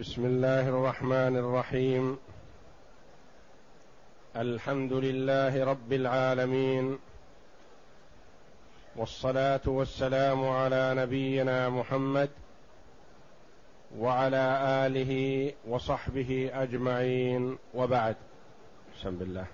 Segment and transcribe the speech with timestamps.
[0.00, 2.16] بسم الله الرحمن الرحيم.
[4.36, 6.98] الحمد لله رب العالمين.
[8.96, 12.28] والصلاة والسلام على نبينا محمد
[13.98, 17.58] وعلى آله وصحبه أجمعين.
[17.74, 18.16] وبعد.
[18.98, 19.46] بسم الله.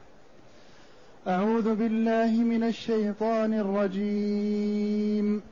[1.28, 5.42] أعوذ بالله من الشيطان الرجيم.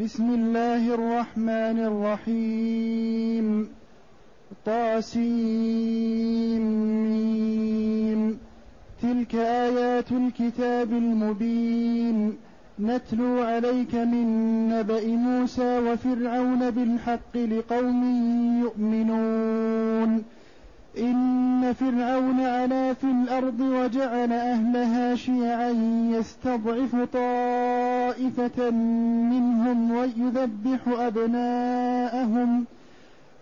[0.00, 3.81] بسم الله الرحمن الرحيم.
[4.66, 5.22] طاسيم
[9.02, 12.36] تلك آيات الكتاب المبين.
[12.80, 18.02] نتلو عليك من نبأ موسى وفرعون بالحق لقوم
[18.62, 20.22] يؤمنون.
[20.98, 25.70] إن فرعون علا في الأرض وجعل أهلها شيعا
[26.10, 28.70] يستضعف طائفة
[29.30, 32.66] منهم ويذبح أبناءهم ۖ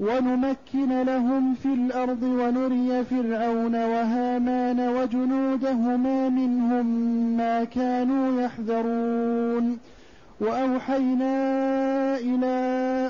[0.00, 6.86] ونمكن لهم في الأرض ونري فرعون وهامان وجنودهما منهم
[7.36, 9.78] ما كانوا يحذرون.
[10.40, 11.34] وأوحينا
[12.18, 12.56] إلى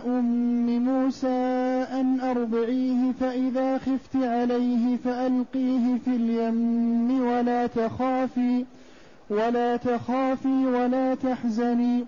[0.07, 1.27] أم موسى
[1.93, 8.65] أن أرضعيه فإذا خفت عليه فألقيه في اليم ولا تخافي
[9.31, 12.05] ولا تخافي ولا تحزني.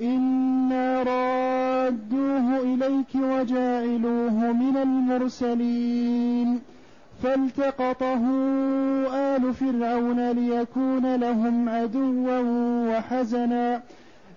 [0.00, 6.60] إنا رادوه إليك وجاعلوه من المرسلين
[7.22, 8.22] فالتقطه
[9.14, 12.38] آل فرعون ليكون لهم عدوا
[12.90, 13.82] وحزنا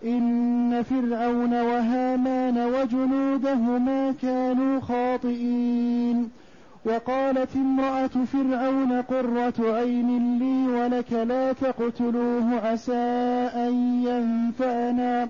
[0.05, 6.29] إن فرعون وهامان وجنودهما كانوا خاطئين
[6.85, 12.93] وقالت امرأة فرعون قرة عين لي ولك لا تقتلوه عسى
[13.55, 15.29] أن ينفعنا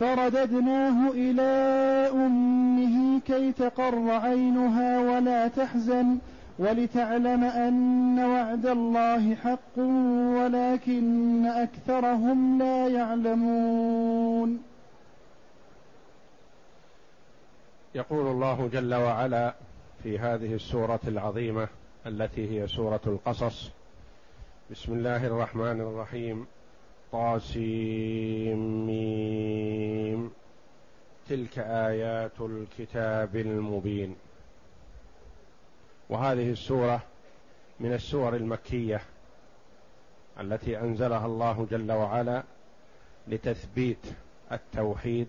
[0.00, 1.42] فرددناه إلى
[2.12, 6.18] أمه كي تقر عينها ولا تحزن
[6.58, 9.78] ولتعلم أن وعد الله حق
[10.38, 14.62] ولكن أكثرهم لا يعلمون.
[17.94, 19.54] يقول الله جل وعلا
[20.02, 21.68] في هذه السورة العظيمة
[22.06, 23.70] التي هي سورة القصص
[24.70, 26.46] بسم الله الرحمن الرحيم.
[27.16, 28.86] طاسيم
[31.28, 34.16] تلك آيات الكتاب المبين.
[36.08, 37.02] وهذه السورة
[37.80, 39.00] من السور المكية
[40.40, 42.42] التي أنزلها الله جل وعلا
[43.28, 44.06] لتثبيت
[44.52, 45.28] التوحيد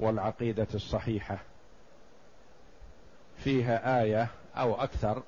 [0.00, 1.38] والعقيدة الصحيحة.
[3.36, 5.22] فيها آية أو أكثر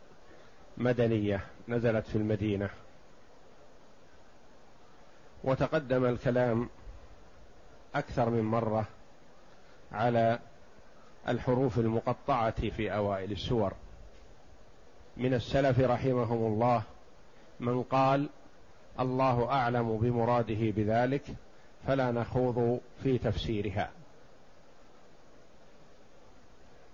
[0.77, 2.71] مدنية نزلت في المدينة.
[5.47, 6.69] وتقدم الكلام
[7.95, 8.85] أكثر من مرة
[9.93, 10.39] على
[11.29, 13.73] الحروف المقطعة في أوائل السور.
[15.17, 16.83] من السلف رحمهم الله
[17.61, 18.29] من قال
[19.01, 21.23] الله أعلم بمراده بذلك
[21.87, 23.91] فلا نخوض في تفسيرها.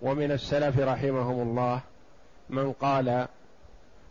[0.01, 1.81] ومن السلف رحمهم الله
[2.49, 3.27] من قال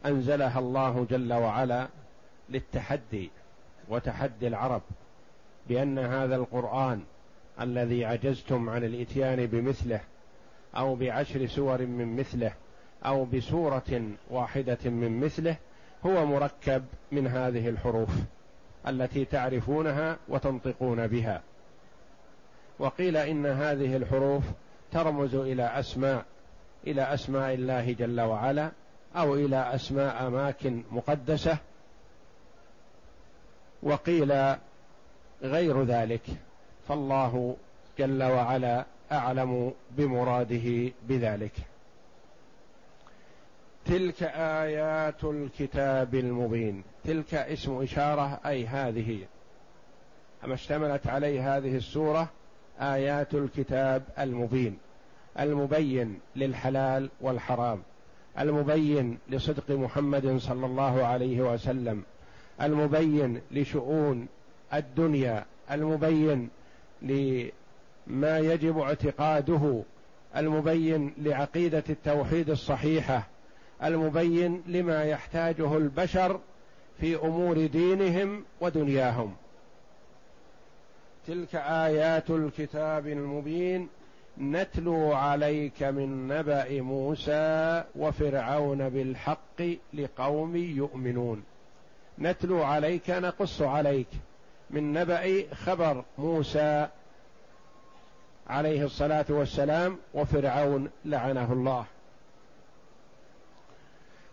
[0.06, 1.89] أنزلها الله جل وعلا
[2.49, 3.31] للتحدي.
[3.88, 4.82] وتحدي العرب
[5.69, 7.02] بأن هذا القرآن
[7.61, 10.00] الذي عجزتم عن الإتيان بمثله
[10.76, 12.52] أو بعشر سور من مثله
[13.06, 15.56] أو بسورة واحدة من مثله
[16.06, 18.11] هو مركب من هذه الحروف
[18.88, 21.43] التي تعرفونها وتنطقون بها.
[22.79, 24.44] وقيل إن هذه الحروف
[24.93, 26.25] ترمز إلى أسماء
[26.87, 28.70] إلى أسماء الله جل وعلا
[29.17, 31.58] أو إلى أسماء أماكن مقدسة
[33.82, 34.56] وقيل
[35.43, 36.23] غير ذلك
[36.88, 37.56] فالله
[37.99, 41.52] جل وعلا أعلم بمراده بذلك.
[43.87, 46.82] تلك آيات الكتاب المبين.
[47.05, 49.19] تلك اسم إشارة أي هذه.
[50.44, 52.29] ما اشتملت عليه هذه السورة
[52.81, 54.79] آيات الكتاب المبين.
[55.40, 57.82] المبين للحلال والحرام.
[58.38, 62.05] المبين لصدق محمد صلى الله عليه وسلم.
[62.62, 64.26] المبين لشؤون
[64.75, 66.49] الدنيا المبين
[67.03, 69.82] لما يجب اعتقاده
[70.37, 73.26] المبين لعقيدة التوحيد الصحيحة
[73.85, 76.41] المبين لما يحتاجه البشر
[77.00, 79.35] في أمور دينهم ودنياهم.
[81.26, 83.88] تلك آيات الكتاب المبين
[84.38, 89.62] نتلو عليك من نبأ موسى وفرعون بالحق
[89.94, 91.43] لقوم يؤمنون.
[92.23, 94.09] نتلو عليك نقص عليك.
[94.71, 96.89] من نبأ خبر موسى
[98.47, 101.85] عليه الصلاة والسلام وفرعون لعنه الله.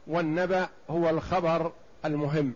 [0.07, 1.71] والنبأ هو الخبر
[2.06, 2.53] المهم.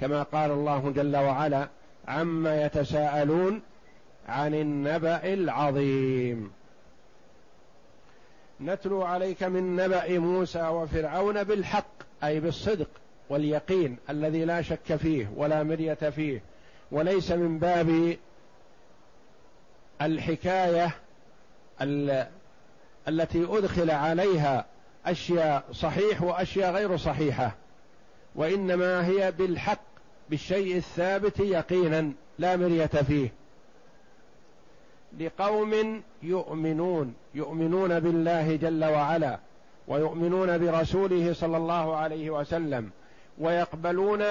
[0.00, 1.68] كما قال الله جل وعلا
[2.08, 3.62] عما يتساءلون
[4.28, 6.52] عن النبأ العظيم.
[8.60, 11.94] نتلو عليك من نبأ موسى وفرعون بالحق
[12.24, 12.88] أي بالصدق.
[13.28, 16.42] واليقين الذي لا شك فيه ولا مرية فيه
[16.92, 18.16] وليس من باب
[20.02, 20.90] الحكاية
[23.08, 24.64] التي أدخل عليها
[25.06, 27.54] أشياء صحيح وأشياء غير صحيحة
[28.34, 29.80] وإنما هي بالحق
[30.30, 33.32] بالشيء الثابت يقينا لا مرية فيه.
[35.20, 39.38] لقوم يؤمنون يؤمنون بالله جل وعلا
[39.88, 42.90] ويؤمنون برسوله صلى الله عليه وسلم
[43.38, 44.24] ويقبلون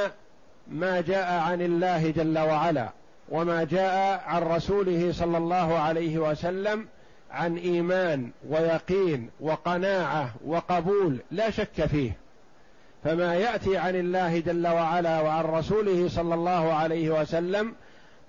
[0.67, 2.89] ما جاء عن الله جل وعلا
[3.29, 6.87] وما جاء عن رسوله صلى الله عليه وسلم
[7.31, 12.11] عن إيمان ويقين وقناعة وقبول لا شك فيه.
[13.03, 17.73] فما يأتي عن الله جل وعلا وعن رسوله صلى الله عليه وسلم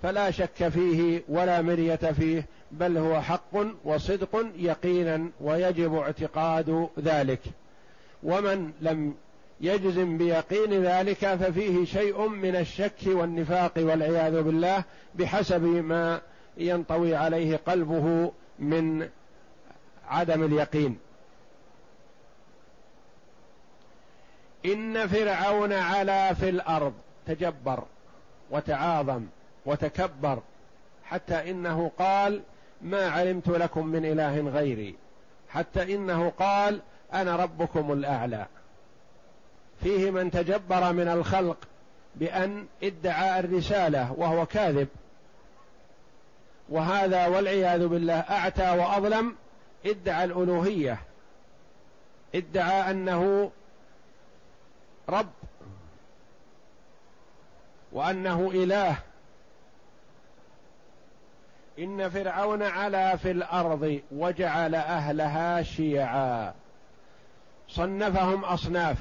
[0.03, 7.41] فلا شك فيه ولا مرية فيه بل هو حق وصدق يقينا ويجب اعتقاد ذلك.
[8.23, 9.15] ومن لم
[9.65, 14.85] يجزم بيقين ذلك ففيه شيء من الشك والنفاق والعياذ بالله
[15.15, 16.21] بحسب ما
[16.57, 19.09] ينطوي عليه قلبه من
[20.09, 20.99] عدم اليقين.
[24.67, 26.93] إن فرعون علا في الأرض
[27.27, 27.85] تجبر
[28.51, 29.27] وتعاظم
[29.67, 30.43] وتكبر
[31.05, 32.43] حتى إنه قال
[32.83, 34.97] ما علمت لكم من إله غيري
[35.49, 36.81] حتى إنه قال
[37.13, 38.47] أنا ربكم الأعلى
[39.85, 41.57] فيه من تجبر من الخلق
[42.15, 44.89] بأن ادعى الرسالة وهو كاذب.
[46.69, 49.37] وهذا والعياذ بالله أعتى وأظلم
[49.87, 50.99] ادعى الألوهية
[52.35, 53.51] ادعى أنه
[55.09, 55.31] رب
[57.93, 58.97] وأنه إله.
[61.79, 66.55] إن فرعون علا في الأرض وجعل أهلها شيعا.
[67.69, 68.99] صنفهم أصناف.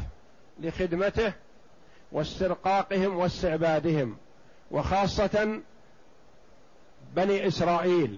[0.63, 1.33] لخدمته
[2.11, 4.17] واسترقاقهم واستعبادهم
[4.71, 5.61] وخاصة
[7.15, 8.17] بني إسرائيل.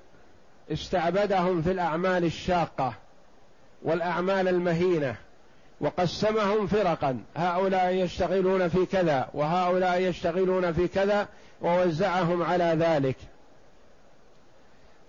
[0.72, 2.94] استعبدهم في الأعمال الشاقة
[3.84, 5.16] والأعمال المهينة
[5.82, 7.24] وقسمهم فرقا.
[7.36, 11.28] هؤلاء يشتغلون في كذا وهؤلاء يشتغلون في كذا
[11.62, 13.16] ووزعهم على ذلك.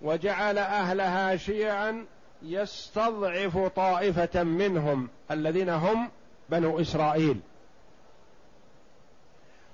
[0.01, 2.05] وجعل أهلها شيعا
[2.41, 6.09] يستضعف طائفة منهم الذين هم
[6.49, 7.39] بنو إسرائيل.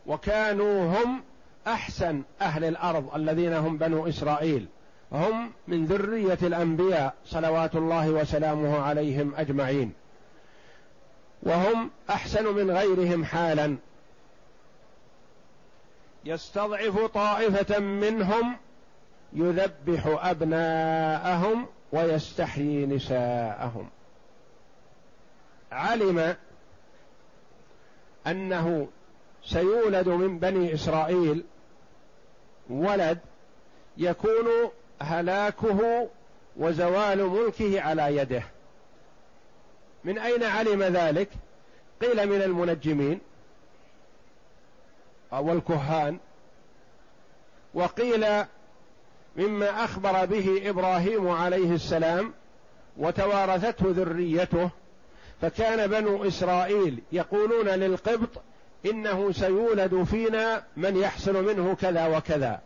[0.06, 1.24] وكانوا هم
[1.68, 4.68] أحسن أهل الأرض الذين هم بنو إسرائيل.
[5.12, 9.94] هم من ذرية الأنبياء صلوات الله وسلامه عليهم أجمعين.
[11.44, 13.78] وهم أحسن من غيرهم حالا.
[16.26, 18.58] يستضعف طائفة منهم
[19.34, 23.90] يذبح أبناءهم ويستحيي نساءهم.
[25.72, 26.36] علم
[28.28, 28.88] أنه
[29.46, 31.44] سيولد من بني إسرائيل
[32.70, 33.20] ولد
[33.98, 36.10] يكون هلاكه
[36.58, 38.44] وزوال ملكه على يده.
[40.04, 41.30] من أين علم ذلك؟
[42.02, 43.20] قيل من المنجمين
[45.34, 46.20] أو الكهان.
[47.74, 48.26] وقيل
[49.36, 52.34] مما أخبر به إبراهيم عليه السلام
[52.98, 54.70] وتوارثته ذريته
[55.44, 58.30] فكان بنو إسرائيل يقولون للقبط
[58.86, 62.62] إنه سيولد فينا من يحصل منه كذا وكذا.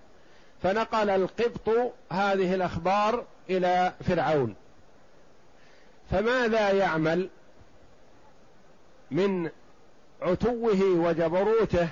[0.63, 4.55] فنقل القبط هذه الأخبار إلى فرعون.
[6.11, 7.29] فماذا يعمل
[9.11, 9.49] من
[10.21, 11.89] عتوه وجبروته؟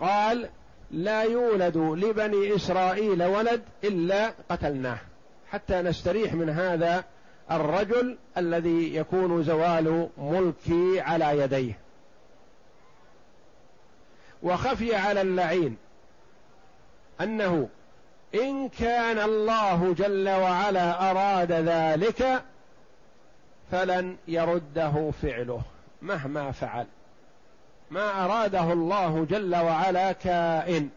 [0.00, 0.48] قال
[0.90, 4.98] لا يولد لبني إسرائيل ولد إلا قتلناه.
[5.50, 7.04] حتى نستريح من هذا
[7.50, 11.78] الرجل الذي يكون زوال ملكي على يديه.
[14.42, 15.76] وخفي على اللعين
[17.20, 17.68] أنه
[18.34, 22.42] إن كان الله جل وعلا أراد ذلك
[23.70, 25.62] فلن يرده فعله
[26.02, 26.86] مهما فعل.
[27.90, 30.88] ما أراده الله جل وعلا كائن.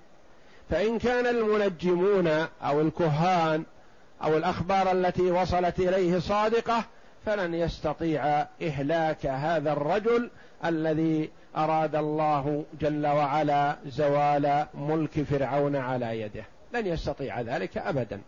[0.69, 2.27] فإن كان المنجمون
[2.61, 3.63] أو الكهان
[4.23, 6.83] أو الأخبار التي وصلت إليه صادقة
[7.25, 8.25] فلن يستطيع
[8.61, 10.29] إهلاك هذا الرجل
[10.65, 16.43] الذي أراد الله جل وعلا زوال ملك فرعون على يده.
[16.73, 18.21] لن يستطيع ذلك ابدا.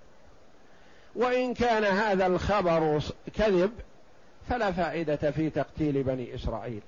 [1.16, 3.02] وإن كان هذا الخبر
[3.38, 3.72] كذب
[4.50, 6.82] فلا فائدة في تقتيل بني إسرائيل.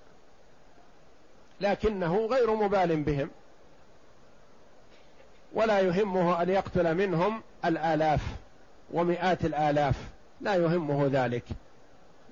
[1.61, 3.29] لكنه غير مبال بهم.
[5.53, 8.21] ولا يهمه أن يقتل منهم الآلاف.
[8.93, 9.95] ومئات الآلاف.
[10.41, 11.43] لا يهمه ذلك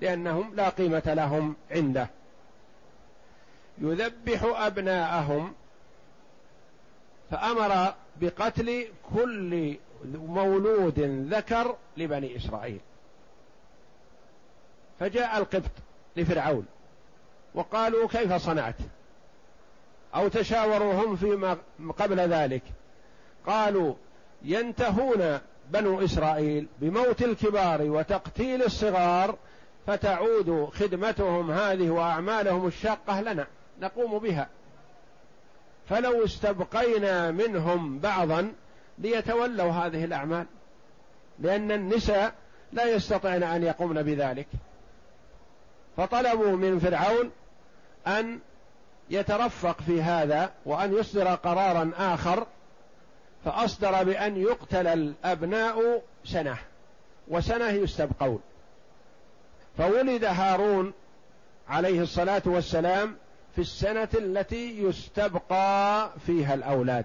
[0.00, 2.08] لأنهم لا قيمة لهم عنده.
[3.78, 5.54] يذبح أبناءهم
[7.30, 9.76] فأمر بقتل كل
[10.14, 11.00] مولود
[11.34, 12.80] ذكر لبني إسرائيل.
[15.00, 15.70] فجاء القبط
[16.16, 16.66] لفرعون
[17.54, 18.76] وقالوا كيف صنعت؟
[20.14, 21.56] أو تشاوروا هم فيما
[21.98, 22.62] قبل ذلك؟
[23.46, 23.94] قالوا
[24.42, 25.40] ينتهون
[25.72, 29.36] بنو إسرائيل بموت الكبار وتقتيل الصغار
[29.86, 33.46] فتعود خدمتهم هذه وأعمالهم الشاقة لنا
[33.80, 34.48] نقوم بها.
[35.88, 38.52] فلو استبقينا منهم بعضا
[38.98, 40.46] ليتولوا هذه الأعمال
[41.38, 42.34] لأن النساء
[42.72, 44.46] لا يستطعن أن يقومن بذلك.
[45.96, 47.30] فطلبوا من فرعون
[48.06, 48.38] أن
[49.10, 52.46] يترفق في هذا وأن يصدر قرارا آخر
[53.44, 56.58] فأصدر بأن يقتل الأبناء سنة
[57.28, 58.40] وسنة يستبقون.
[59.78, 60.92] فولد هارون
[61.68, 63.16] عليه الصلاة والسلام
[63.54, 67.04] في السنة التي يستبقى فيها الأولاد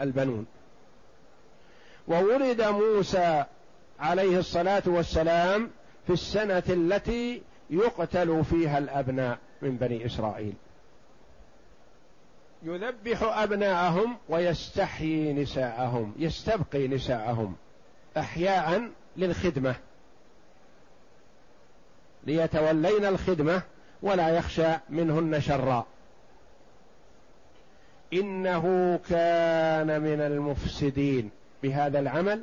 [0.00, 0.46] البنون.
[2.08, 3.44] وولد موسى
[4.00, 5.70] عليه الصلاة والسلام
[6.06, 10.54] في السنة التي يقتل فيها الأبناء من بني إسرائيل.
[12.62, 17.56] يذبح أبناءهم ويستحيي نساءهم يستبقي نساءهم
[18.16, 19.74] أحياء للخدمة.
[22.26, 23.62] ليتولين الخدمة
[24.02, 25.86] ولا يخشى منهن شرا.
[28.12, 31.30] إنه كان من المفسدين.
[31.62, 32.42] بهذا العمل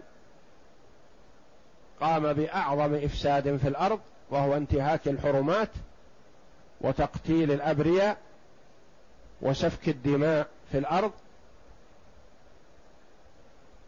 [2.01, 5.69] قام بأعظم إفساد في الأرض وهو انتهاك الحرمات
[6.81, 8.17] وتقتيل الأبرياء
[9.41, 11.11] وسفك الدماء في الأرض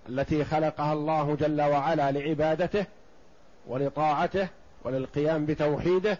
[0.10, 2.86] التي خلقها الله جل وعلا لعبادته
[3.68, 4.48] ولطاعته
[4.84, 6.20] وللقيام بتوحيده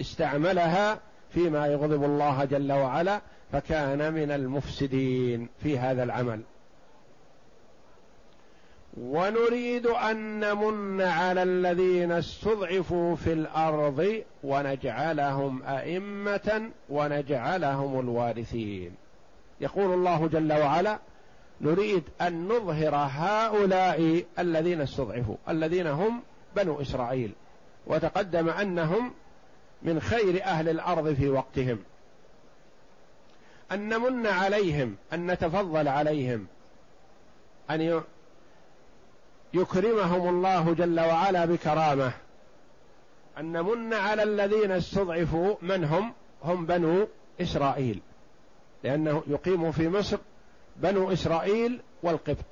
[0.00, 1.00] استعملها
[1.30, 3.20] فيما يغضب الله جل وعلا
[3.52, 6.40] فكان من المفسدين في هذا العمل.
[8.96, 18.94] ونريد أن نمن على الذين استضعفوا في الأرض ونجعلهم أئمة ونجعلهم الوارثين.
[19.60, 20.98] يقول الله جل وعلا
[21.60, 26.22] نريد أن نظهر هؤلاء الذين استضعفوا الذين هم
[26.56, 27.32] بنو إسرائيل.
[27.86, 29.12] وتقدم أنهم
[29.82, 31.78] من خير أهل الأرض في وقتهم.
[33.72, 36.46] أن نمن عليهم أن نتفضل عليهم
[37.70, 37.80] أن
[39.54, 42.12] يكرمهم الله جل وعلا بكرامه.
[43.38, 46.12] أن نمن على الذين استضعفوا من هم؟
[46.44, 47.08] هم بنو
[47.40, 48.00] إسرائيل.
[48.84, 50.18] لأنه يقيم في مصر
[50.76, 52.44] بنو إسرائيل والقبط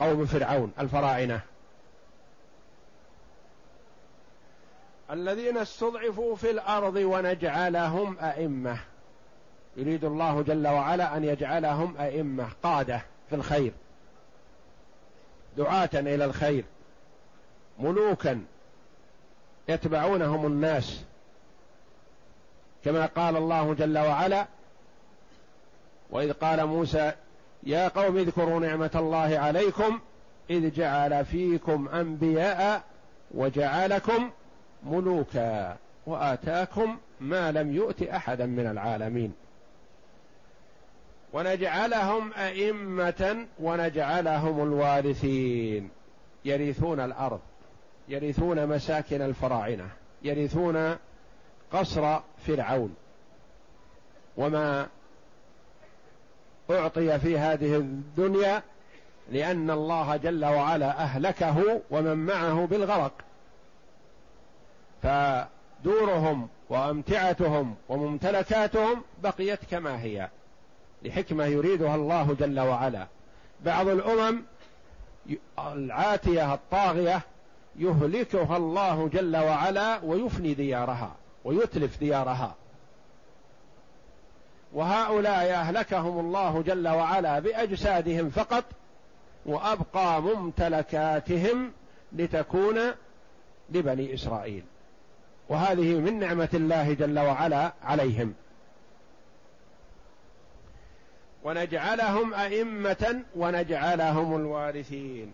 [0.00, 1.40] قوم فرعون الفراعنة.
[5.10, 8.78] الذين استضعفوا في الأرض ونجعلهم أئمة.
[9.76, 13.72] يريد الله جل وعلا أن يجعلهم أئمة قادة في الخير.
[15.56, 16.64] دعاة إلى الخير
[17.78, 18.44] ملوكا
[19.68, 21.04] يتبعونهم الناس.
[22.84, 24.46] كما قال الله جل وعلا
[26.10, 27.12] وإذ قال موسى
[27.62, 30.00] يا قوم اذكروا نعمة الله عليكم
[30.50, 32.82] إذ جعل فيكم أنبياء
[33.34, 34.30] وجعلكم
[34.86, 35.76] ملوكا
[36.06, 39.34] وآتاكم ما لم يؤت احدا من العالمين.
[41.32, 45.90] ونجعلهم أئمة ونجعلهم الوارثين.
[46.44, 47.40] يرثون الأرض
[48.08, 49.88] يرثون مساكن الفراعنة
[50.22, 50.96] يرثون
[51.72, 52.96] قصر فرعون.
[54.36, 54.86] وما
[56.70, 58.62] أعطي في هذه الدنيا
[59.30, 63.12] لأن الله جل وعلا أهلكه ومن معه بالغرق.
[65.02, 70.28] فدورهم وأمتعتهم وممتلكاتهم بقيت كما هي.
[71.02, 73.06] لحكمة يريدها الله جل وعلا.
[73.64, 74.42] بعض الأمم
[75.58, 77.20] العاتية الطاغية
[77.76, 82.54] يهلكها الله جل وعلا ويفني ديارها ويتلف ديارها.
[84.72, 88.64] وهؤلاء أهلكهم الله جل وعلا بأجسادهم فقط
[89.46, 91.72] وأبقى ممتلكاتهم
[92.12, 92.78] لتكون
[93.70, 94.64] لبني إسرائيل.
[95.48, 98.34] وهذه من نعمة الله جل وعلا عليهم.
[101.44, 105.32] ونجعلهم أئمة ونجعلهم الوارثين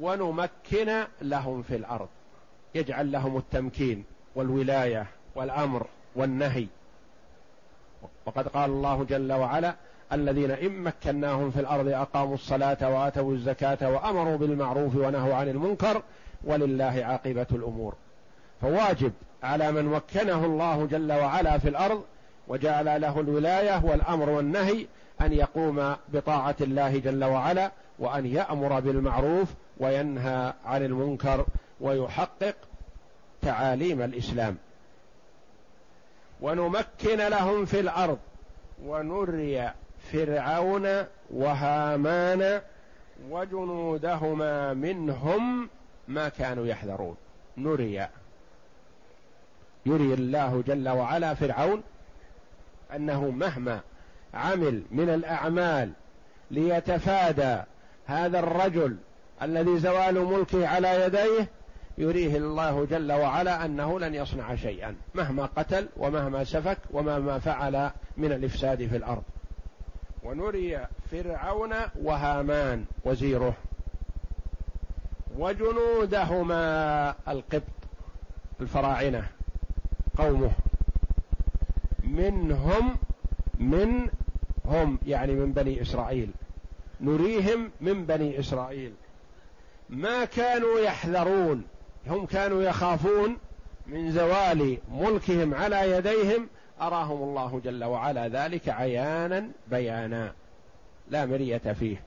[0.00, 2.08] ونمكن لهم في الأرض.
[2.74, 6.66] يجعل لهم التمكين والولاية والأمر والنهي.
[8.26, 9.74] وقد قال الله جل وعلا
[10.12, 16.02] الذين إن مكناهم في الأرض أقاموا الصلاة وآتوا الزكاة وأمروا بالمعروف ونهوا عن المنكر
[16.44, 17.94] ولله عاقبة الأمور.
[18.60, 22.04] فواجب على من مكنه الله جل وعلا في الأرض
[22.48, 24.86] وجعل له الولاية والأمر والنهي
[25.20, 29.48] أن يقوم بطاعة الله جل وعلا وأن يأمر بالمعروف
[29.78, 31.46] وينهى عن المنكر
[31.80, 32.54] ويحقق
[33.42, 34.56] تعاليم الإسلام.
[36.40, 38.18] ونمكن لهم في الأرض
[38.84, 39.72] ونري
[40.12, 42.60] فرعون وهامان
[43.30, 45.68] وجنودهما منهم
[46.08, 47.16] ما كانوا يحذرون.
[47.56, 48.08] نري.
[49.86, 51.82] يري الله جل وعلا فرعون
[52.94, 53.80] أنه مهما
[54.34, 55.92] عمل من الأعمال
[56.50, 57.62] ليتفادى
[58.06, 58.96] هذا الرجل
[59.42, 61.48] الذي زوال ملكه على يديه
[61.98, 68.32] يريه الله جل وعلا أنه لن يصنع شيئا مهما قتل ومهما سفك ومهما فعل من
[68.32, 69.22] الإفساد في الأرض.
[70.22, 73.54] ونري فرعون وهامان وزيره
[75.38, 77.62] وجنودهما القبط
[78.60, 79.28] الفراعنة
[80.18, 80.50] قومه.
[82.06, 82.96] منهم
[83.58, 84.08] من
[84.64, 86.30] هم يعني من بني إسرائيل.
[87.00, 88.92] نريهم من بني إسرائيل.
[89.90, 91.64] ما كانوا يحذرون
[92.06, 93.36] هم كانوا يخافون
[93.86, 96.48] من زوال ملكهم على يديهم.
[96.80, 100.32] أراهم الله جل وعلا ذلك عيانا بيانا
[101.10, 102.02] لا مرية فيه.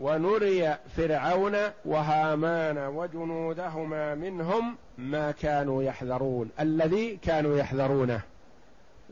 [0.00, 8.20] ونري فرعون وهامان وجنودهما منهم ما كانوا يحذرون الذي كانوا يحذرونه.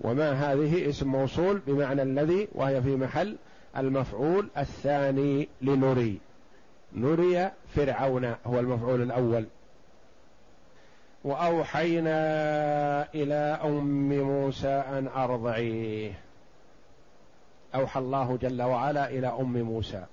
[0.00, 3.36] وما هذه اسم موصول بمعنى الذي وهي في محل
[3.76, 6.18] المفعول الثاني لنري.
[6.92, 9.46] نري فرعون هو المفعول الأول.
[11.24, 12.12] وأوحينا
[13.14, 16.12] إلى أم موسى أن أرضعيه.
[17.74, 20.04] أوحى الله جل وعلا إلى أم موسى.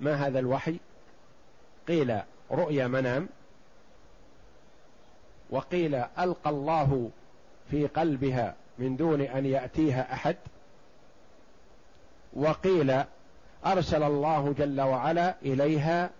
[0.00, 0.76] ما هذا الوحي؟
[1.88, 2.18] قيل
[2.50, 3.28] رؤيا منام
[5.50, 7.10] وقيل ألقى الله
[7.70, 10.36] في قلبها من دون أن يأتيها أحد
[12.32, 13.02] وقيل
[13.66, 16.10] أرسل الله جل وعلا إليها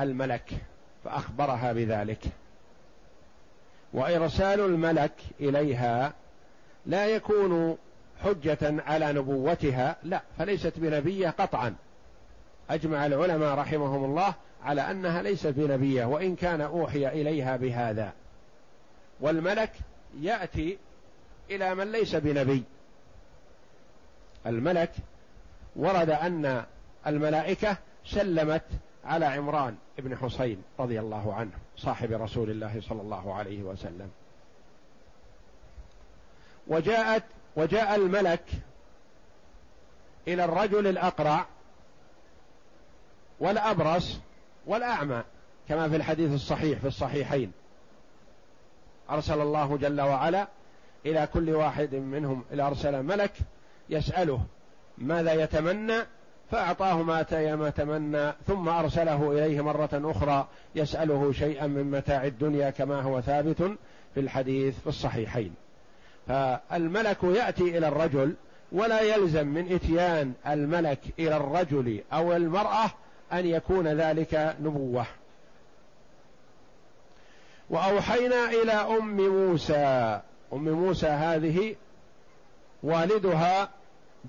[0.00, 0.52] الملك
[1.04, 2.24] فأخبرها بذلك.
[3.92, 6.12] وإرسال الملك إليها
[6.86, 7.78] لا يكون
[8.24, 11.74] حجة على نبوتها لا فليست بنبية قطعا.
[12.70, 18.12] أجمع العلماء رحمهم الله على أنها ليست بنبية وإن كان أوحي إليها بهذا.
[19.20, 19.72] والملك
[20.20, 20.78] يأتي
[21.50, 22.62] إلى من ليس بنبي.
[24.46, 24.92] الملك
[25.76, 26.64] ورد أن
[27.06, 28.64] الملائكة سلمت
[29.04, 34.10] على عمران بن حسين رضي الله عنه صاحب رسول الله صلى الله عليه وسلم.
[36.68, 37.24] وجاءت
[37.56, 38.44] وجاء الملك
[40.28, 41.46] إلى الرجل الأقرع
[43.40, 44.18] والأبرص
[44.66, 45.22] والأعمى
[45.68, 47.52] كما في الحديث الصحيح في الصحيحين.
[49.10, 50.46] أرسل الله جل وعلا
[51.06, 53.32] إلى كل واحد منهم إلى أرسل ملك
[53.90, 54.40] يسأله
[54.98, 55.98] ماذا يتمنى
[56.50, 57.22] فأعطاه ما
[57.70, 63.62] تمنى ثم أرسله إليه مرة أخرى يسأله شيئا من متاع الدنيا كما هو ثابت
[64.14, 65.54] في الحديث في الصحيحين.
[66.28, 68.34] فالملك يأتي إلى الرجل
[68.72, 72.90] ولا يلزم من إتيان الملك إلى الرجل أو المرأة
[73.32, 75.06] أن يكون ذلك نبوة.
[77.70, 80.20] وأوحينا إلى أم موسى.
[80.52, 81.76] أم موسى هذه
[82.82, 83.68] والدها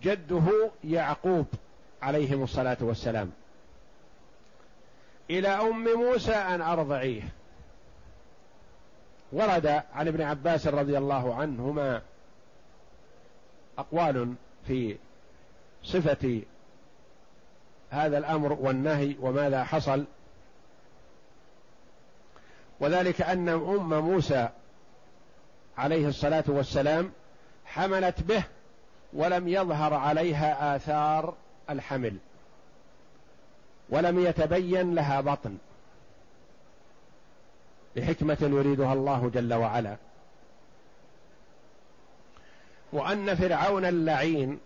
[0.02, 1.46] جده يعقوب
[2.02, 3.32] عليهم الصلاة والسلام.
[5.30, 7.22] إلى أم موسى أن أرضعيه.
[9.32, 12.02] ورد عن ابن عباس رضي الله عنهما
[13.78, 14.34] أقوال
[14.68, 14.98] في
[15.84, 16.42] صفة
[17.90, 20.06] هذا الأمر والنهي وماذا حصل؟
[22.80, 24.50] وذلك أن أم موسى
[25.78, 27.12] عليه الصلاة والسلام
[27.66, 28.44] حملت به
[29.14, 31.34] ولم يظهر عليها آثار
[31.70, 32.18] الحمل
[33.90, 35.58] ولم يتبين لها بطن
[37.96, 39.98] لحكمه يريدها الله جل وعلا.
[42.94, 44.60] وأن فرعون اللعين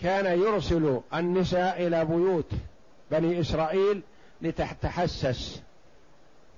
[0.00, 2.50] كان يرسل النساء إلى بيوت
[3.10, 4.02] بني إسرائيل
[4.42, 5.62] لتتحسس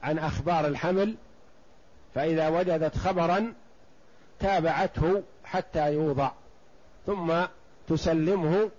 [0.03, 1.15] عن أخبار الحمل
[2.15, 3.55] فإذا وجدت خبرا
[4.41, 6.31] تابعته حتى يوضع
[7.07, 7.45] ثم
[7.89, 8.71] تسلمه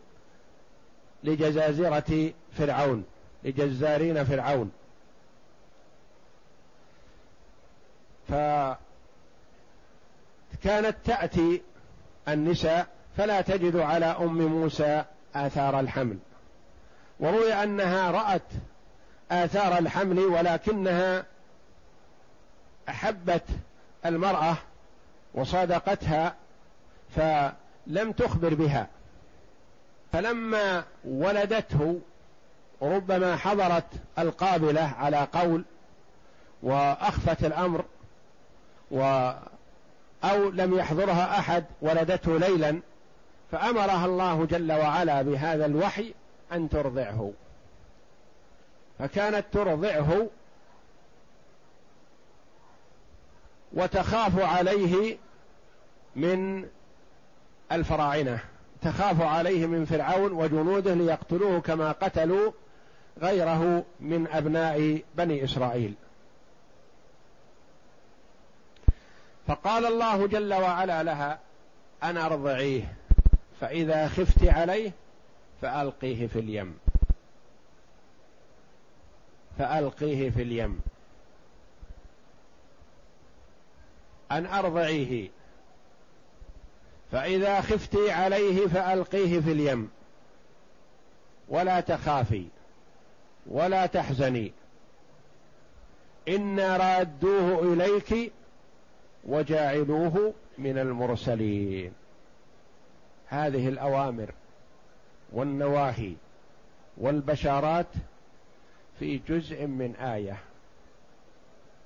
[1.24, 3.04] لجزازرة فرعون
[3.44, 4.72] لجزارين فرعون.
[8.30, 8.78] فكانت
[11.06, 11.62] تأتي
[12.28, 15.04] النساء فلا تجد على أم موسى
[15.36, 16.18] آثار الحمل.
[17.20, 18.42] وروي أنها رأت
[19.32, 21.26] آثار الحمل ولكنها
[22.90, 23.44] أحبت
[24.06, 24.58] المرأة
[25.34, 26.36] وصادقتها
[27.16, 28.88] فلم تخبر بها.
[30.14, 32.00] فلما ولدته
[32.82, 33.88] ربما حضرت
[34.20, 35.66] القابلة على قول
[36.64, 37.86] وأخفت الأمر
[38.92, 39.32] و
[40.24, 42.80] أو لم يحضرها أحد ولدته ليلا.
[43.52, 46.14] فأمرها الله جل وعلا بهذا الوحي
[46.52, 47.32] أن ترضعه.
[49.00, 50.28] فكانت ترضعه
[53.74, 55.18] وتخاف عليه
[56.16, 56.68] من
[57.72, 58.40] الفراعنة
[58.82, 62.52] تخاف عليه من فرعون وجنوده ليقتلوه كما قتلوا
[63.22, 65.94] غيره من أبناء بني إسرائيل.
[69.48, 71.40] فقال الله جل وعلا لها
[72.04, 72.94] أنا أرضعيه.
[73.62, 74.92] فإذا خفت عليه
[75.62, 76.78] فألقيه في اليم.
[79.58, 80.80] فألقيه في اليم.
[84.32, 85.30] أن أرضعيه.
[87.12, 89.90] فإذا خفتي عليه فألقيه في اليم.
[91.50, 92.46] ولا تخافي.
[93.48, 94.52] ولا تحزني.
[96.28, 98.34] إنا رادوه إليك
[99.26, 101.94] وجاعلوه من المرسلين.
[103.30, 104.34] هذه الأوامر
[105.32, 106.14] والنواهي
[106.98, 107.88] والبشارات
[109.00, 110.40] في جزء من آية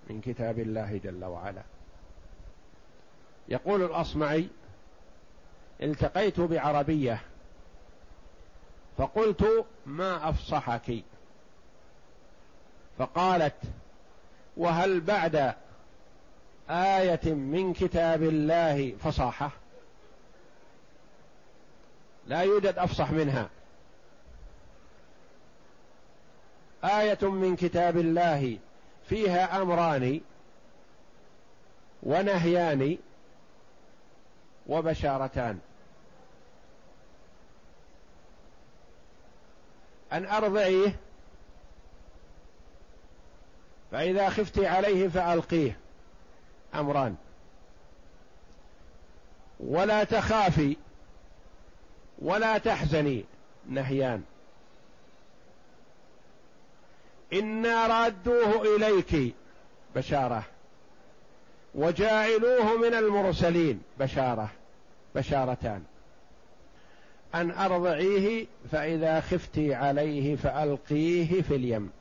[0.09, 1.63] من كتاب الله جل وعلا.
[3.49, 4.47] يقول الأصمعي
[5.81, 7.21] التقيت بعربية
[8.97, 11.03] فقلت ما أفصحك؟
[12.97, 13.55] فقالت
[14.57, 15.55] وهل بعد
[16.69, 19.60] آية من كتاب الله فصاحه؟
[22.31, 23.49] لا يوجد أفصح منها.
[26.83, 28.57] آية من كتاب الله
[29.09, 30.21] فيها أمران
[32.03, 32.97] ونهيان
[34.67, 35.59] وبشارتان.
[40.13, 40.95] أن أرضعيه
[43.91, 45.77] فإذا خفت عليه فألقيه.
[46.75, 47.15] أمران.
[49.59, 50.77] ولا تخافي.
[52.21, 53.25] ولا تحزني
[53.69, 54.23] نهيان.
[57.33, 59.33] إنا رادوه إليك
[59.95, 60.43] بشارة.
[61.75, 64.49] وجاعلوه من المرسلين بشارة.
[65.15, 65.83] بشارتان.
[67.35, 71.91] أن أرضعيه فإذا خفت عليه فألقيه في اليم.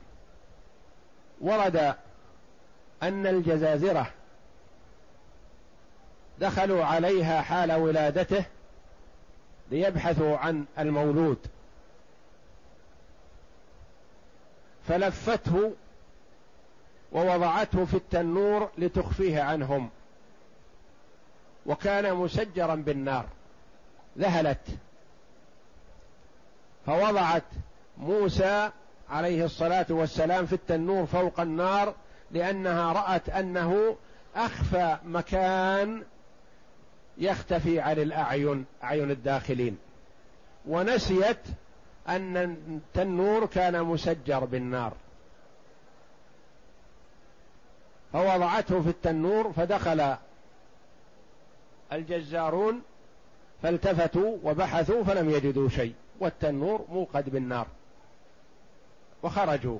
[1.41, 1.95] ورد
[3.03, 4.11] أن الجزازرة
[6.39, 8.45] دخلوا عليها حال ولادته
[9.71, 11.37] ليبحثوا عن المولود.
[14.87, 15.73] فلفته
[17.11, 19.89] ووضعته في التنور لتخفيه عنهم.
[21.65, 23.25] وكان مسجرا بالنار.
[24.17, 24.67] ذهلت.
[26.85, 27.43] فوضعت
[27.97, 28.71] موسى
[29.09, 31.93] عليه الصلاة والسلام في التنور فوق النار
[32.31, 33.95] لأنها رأت أنه
[34.35, 36.03] أخفى مكان
[37.17, 39.77] يختفي عن الأعين أعين الداخلين.
[40.67, 41.37] ونسيت
[42.07, 44.93] أن التنور كان مسجر بالنار.
[48.13, 50.15] فوضعته في التنور فدخل
[51.93, 52.81] الجزارون
[53.63, 57.67] فالتفتوا وبحثوا فلم يجدوا شيء والتنور موقد بالنار.
[59.23, 59.79] وخرجوا.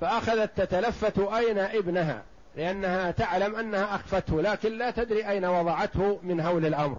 [0.00, 2.22] فأخذت تتلفت أين ابنها؟
[2.56, 6.96] لأنها تعلم أنها أخفته لكن لا تدري أين وضعته من هول الأمر.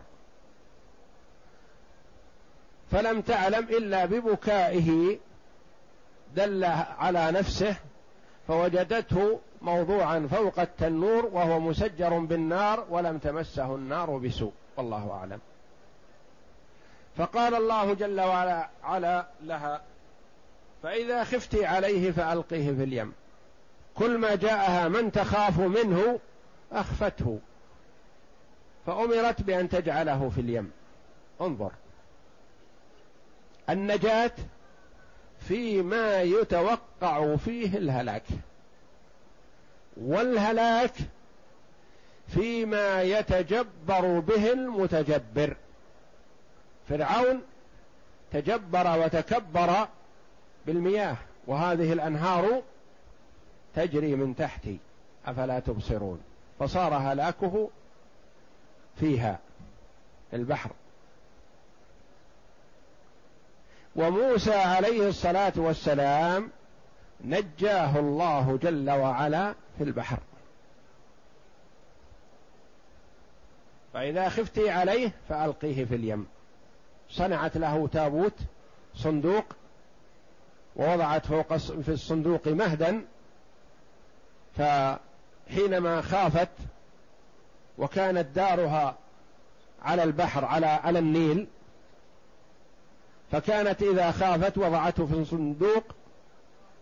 [2.92, 5.18] فلم تعلم إلا ببكائه
[6.36, 6.64] دل
[6.98, 7.76] على نفسه
[8.48, 14.54] فوجدته موضوعا فوق التنور وهو مسجر بالنار ولم تمسه النار بسوء.
[14.78, 15.40] والله أعلم.
[17.18, 19.82] فقال الله جل وعلا لها
[20.84, 23.14] فإذا خفت عليه فألقيه في اليم.
[23.96, 26.20] كل ما جاءها من تخاف منه
[26.72, 27.40] أخفته.
[28.86, 30.72] فأمرت بأن تجعله في اليم.
[31.42, 31.72] انظر.
[33.70, 34.32] النجاة
[35.40, 38.24] فيما يتوقع فيه الهلاك.
[39.98, 40.94] والهلاك
[42.28, 45.56] فيما يتجبر به المتجبر.
[46.90, 47.42] فرعون
[48.32, 49.88] تجبر وتكبر
[50.66, 51.16] بالمياه
[51.48, 52.62] وهذه الأنهار
[53.76, 54.78] تجري من تحتي
[55.26, 56.22] أفلا تبصرون؟
[56.60, 57.70] فصار هلاكه
[59.00, 59.40] فيها
[60.34, 60.72] البحر.
[63.96, 66.50] وموسى عليه الصلاة والسلام
[67.24, 70.18] نجاه الله جل وعلا في البحر.
[73.94, 76.28] فإذا خفت عليه فألقيه في اليم.
[77.10, 78.40] صنعت له تابوت
[78.96, 79.46] صندوق
[80.76, 83.06] ووضعت فوق في الصندوق مهدا
[84.58, 86.50] فحينما خافت
[87.78, 88.96] وكانت دارها
[89.82, 91.48] على البحر على على النيل
[93.32, 95.84] فكانت إذا خافت وضعته في صندوق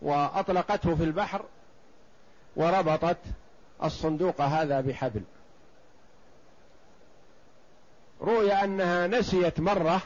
[0.02, 1.46] وأطلقته في البحر
[2.56, 3.18] وربطت
[3.84, 5.22] الصندوق هذا بحبل.
[8.22, 10.02] روي أنها نسيت مرة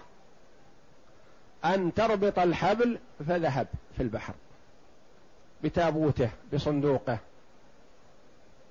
[1.65, 4.33] أن تربط الحبل فذهب في البحر
[5.63, 7.17] بتابوته بصندوقه.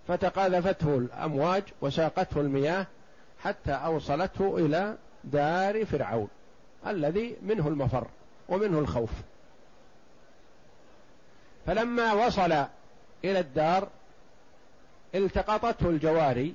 [0.09, 2.87] فتقاذفته الأمواج وساقته المياه
[3.43, 6.29] حتى أوصلته إلى دار فرعون
[6.87, 8.07] الذي منه المفر
[8.49, 9.11] ومنه الخوف.
[11.67, 12.53] فلما وصل
[13.25, 13.89] إلى الدار
[15.15, 16.55] التقطته الجواري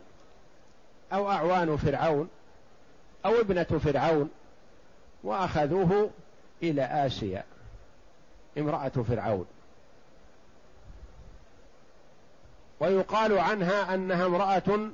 [1.14, 2.30] أو أعوان فرعون
[3.26, 4.30] أو ابنة فرعون
[5.24, 6.10] وأخذوه
[6.64, 7.44] إلى آسيا
[8.58, 9.46] امرأة فرعون.
[12.82, 14.90] ويقال عنها أنها امرأة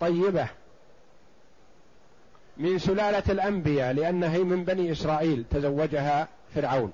[0.00, 0.48] طيبة
[2.56, 6.92] من سلالة الأنبياء لأنها من بني إسرائيل تزوجها فرعون.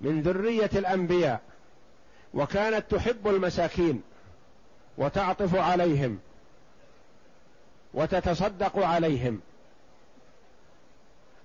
[0.00, 1.40] من ذرية الأنبياء
[2.34, 4.02] وكانت تحب المساكين
[4.98, 6.18] وتعطف عليهم
[7.94, 9.40] وتتصدق عليهم.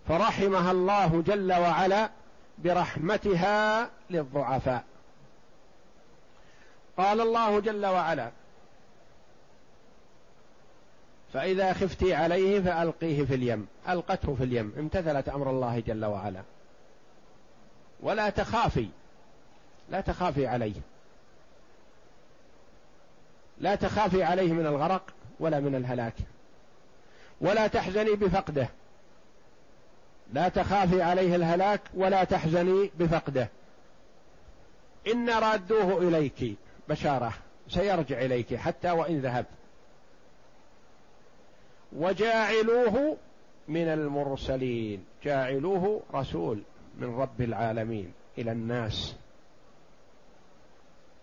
[0.08, 2.10] فرحمها الله جل وعلا
[2.58, 4.91] برحمتها للضعفاء.
[6.98, 8.32] قال الله جل وعلا
[11.34, 16.42] فإذا خفت عليه فألقيه في اليم ألقته في اليم امتثلت أمر الله جل وعلا.
[18.02, 18.88] ولا تخافي
[19.90, 20.74] لا تخافي عليه.
[23.60, 25.04] لا تخافي عليه من الغرق
[25.40, 26.14] ولا من الهلاك.
[27.42, 28.70] ولا تحزني بفقده.
[30.34, 33.50] لا تخافي عليه الهلاك ولا تحزني بفقده.
[35.14, 36.58] إن رادوه إليك.
[36.92, 37.34] بشارة.
[37.70, 39.46] سيرجع إليك حتى وإن ذهب.
[41.94, 43.18] وجاعلوه
[43.68, 45.06] من المرسلين.
[45.24, 46.62] جاعلوه رسول
[46.98, 49.16] من رب العالمين إلى الناس.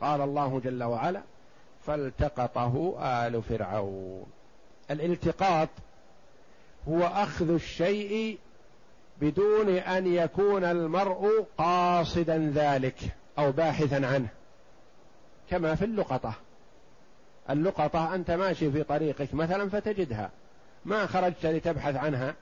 [0.00, 1.22] قال الله جل وعلا
[1.86, 4.26] فالتقطه آل فرعون.
[4.90, 5.68] الالتقاط
[6.88, 8.38] هو أخذ الشيء
[9.20, 12.98] بدون أن يكون المرء قاصدا ذلك
[13.38, 14.28] أو باحثا عنه.
[15.50, 16.34] كما في اللقطة.
[17.50, 20.30] اللقطة أنت ماشي في طريقك مثلا فتجدها.
[20.84, 22.34] ما خرجت لتبحث عنها؟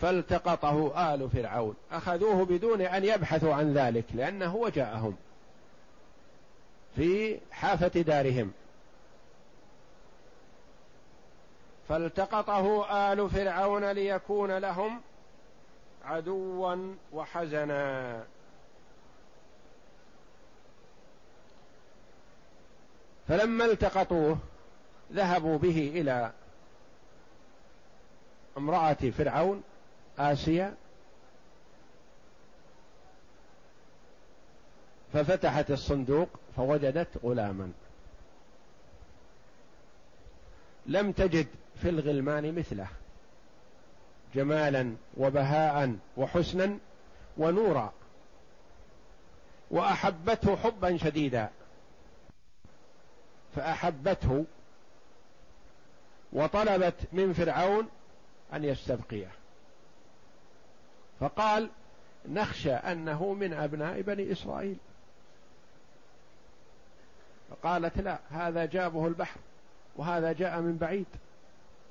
[0.00, 1.76] فالتقطه آل فرعون.
[1.92, 5.16] أخذوه بدون أن يبحثوا عن ذلك لأنه وجاءهم
[6.96, 8.52] في حافة دارهم.
[11.88, 15.00] فالتقطه آل فرعون ليكون لهم
[16.04, 18.24] عدوا وحزنا.
[23.28, 24.38] فلما التقطوه
[25.12, 26.32] ذهبوا به إلى
[28.56, 29.62] امرأة فرعون
[30.18, 30.74] آسيا.
[35.12, 37.72] ففتحت الصندوق فوجدت غلاما.
[40.86, 41.46] لم تجد
[41.82, 42.88] في الغلمان مثله.
[44.34, 46.78] جمالا وبهاء وحسنا
[47.38, 47.92] ونورا.
[49.70, 51.50] وأحبته حبا شديدا.
[53.56, 54.44] فأحبته
[56.32, 57.88] وطلبت من فرعون
[58.52, 59.28] أن يستبقيه.
[61.20, 61.70] فقال
[62.28, 64.76] نخشى أنه من أبناء بني إسرائيل.
[67.50, 69.40] فقالت لا هذا جابه البحر
[69.96, 71.06] وهذا جاء من بعيد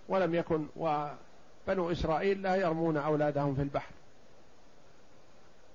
[0.10, 3.92] ولم يكن وبنو إسرائيل لا يرمون أولادهم في البحر.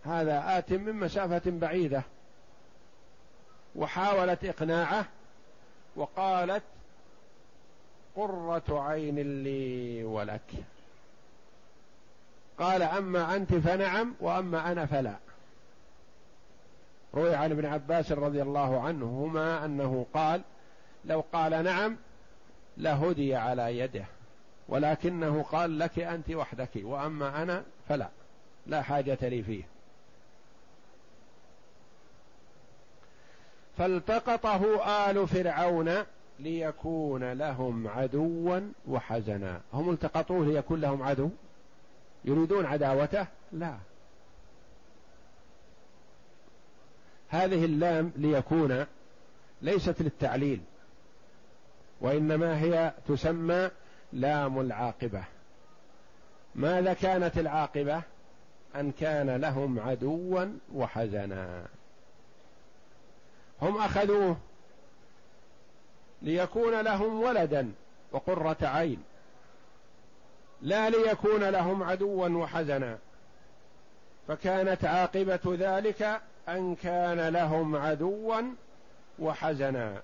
[0.05, 2.03] هذا آت من مسافة بعيدة
[3.77, 5.05] وحاولت إقناعه
[5.97, 6.63] وقالت
[8.17, 10.51] قرة عين لي ولك.
[12.59, 15.15] قال أما أنت فنعم وأما أنا فلا.
[17.15, 20.43] روي عن ابن عباس رضي الله عنهما أنه قال
[21.05, 21.97] لو قال نعم
[22.77, 24.05] لهدي على يده
[24.69, 28.09] ولكنه قال لك أنت وحدك وأما أنا فلا.
[28.67, 29.70] لا حاجة لي فيه.
[33.81, 35.91] فالتقطه آل فرعون
[36.41, 39.61] ليكون لهم عدوا وحزنا.
[39.73, 41.31] هم التقطوه ليكون لهم عدو؟
[42.25, 43.77] يريدون عداوته؟ لا.
[47.29, 48.87] هذه اللام ليكون
[49.63, 50.61] ليست للتعليل
[52.01, 53.71] وإنما هي تسمى
[54.13, 55.25] لام العاقبة.
[56.55, 58.03] ماذا كانت العاقبة؟
[58.77, 61.67] أن كان لهم عدوا وحزنا.
[63.63, 64.37] هم أخذوه
[66.23, 67.73] ليكون لهم ولدا
[68.13, 69.03] وقرة عين
[70.63, 72.99] لا ليكون لهم عدوا وحزنا.
[74.29, 78.43] فكانت عاقبة ذلك أن كان لهم عدوا
[79.19, 80.03] وحزنا.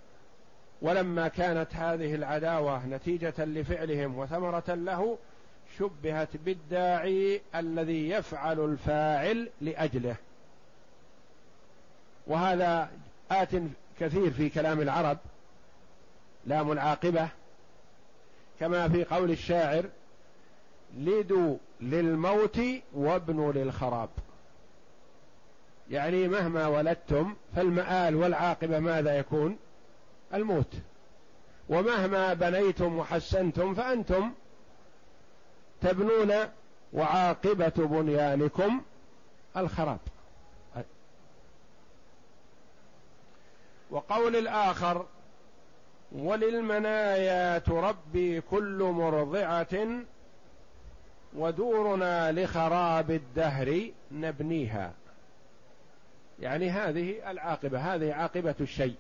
[0.82, 5.18] ولما كانت هذه العداوة نتيجة لفعلهم وثمرة له
[5.78, 10.16] شبهت بالداعي الذي يفعل الفاعل لأجله.
[12.26, 12.90] وهذا
[13.30, 13.48] آت
[14.00, 15.18] كثير في كلام العرب
[16.46, 17.28] لام العاقبة
[18.60, 19.84] كما في قول الشاعر
[20.98, 22.60] لدوا للموت
[22.94, 24.08] وابنوا للخراب.
[25.90, 29.58] يعني مهما ولدتم فالمآل والعاقبة ماذا يكون؟
[30.34, 30.74] الموت.
[31.68, 34.32] ومهما بنيتم وحسنتم فأنتم
[35.80, 36.32] تبنون
[36.92, 38.82] وعاقبة بنيانكم
[39.56, 39.98] الخراب.
[43.90, 45.06] وقول الآخر
[46.12, 49.88] وللمنايا تربي كل مرضعة
[51.36, 54.92] ودورنا لخراب الدهر نبنيها.
[56.40, 58.94] يعني هذه العاقبة هذه عاقبة الشيء.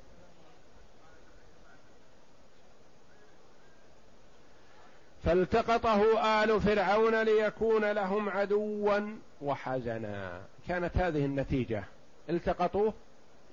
[5.24, 9.00] فالتقطه آل فرعون ليكون لهم عدوا
[9.42, 10.40] وحزنا.
[10.68, 11.84] كانت هذه النتيجة.
[12.30, 12.94] التقطوه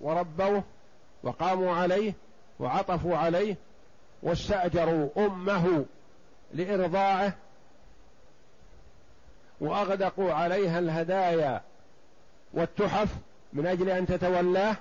[0.01, 0.63] وربوه
[1.23, 2.13] وقاموا عليه
[2.59, 3.55] وعطفوا عليه
[4.23, 5.85] واستأجروا أمه
[6.53, 7.33] لإرضاعه
[9.61, 11.61] وأغدقوا عليها الهدايا
[12.53, 13.15] والتحف
[13.53, 14.75] من أجل أن تتولاه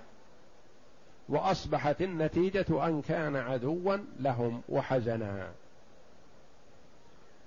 [1.29, 5.49] وأصبحت النتيجة أن كان عدوا لهم وحزنا.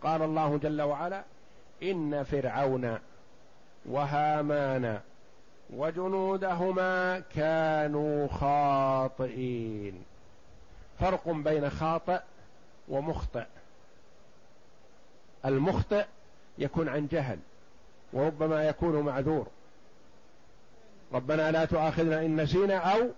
[0.04, 1.24] قال الله جل وعلا
[1.84, 3.00] إن فرعون
[3.86, 5.00] وهامان
[5.70, 10.04] وجنودهما كانوا خاطئين.
[11.00, 12.20] فرق بين خاطئ
[12.88, 13.46] ومخطئ.
[15.46, 16.06] المخطئ
[16.58, 17.40] يكون عن جهل
[18.14, 19.48] وربما يكون معذور.
[21.14, 23.10] ربنا لا تؤاخذنا إن نسينا أو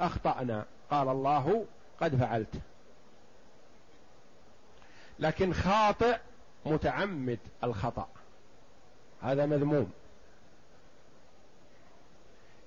[0.00, 0.64] أخطأنا.
[0.90, 1.66] قال الله
[2.00, 2.54] قد فعلت.
[5.18, 6.16] لكن خاطئ
[6.66, 8.08] متعمد الخطأ.
[9.22, 9.92] هذا مذموم.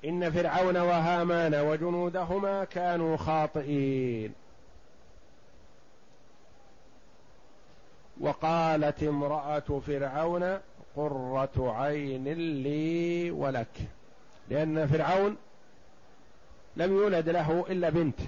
[0.05, 4.33] إن فرعون وهامان وجنودهما كانوا خاطئين.
[8.19, 10.59] وقالت امرأة فرعون
[10.95, 13.77] قرة عين لي ولك.
[14.49, 15.37] لأن فرعون
[16.75, 18.19] لم يولد له إلا بنت.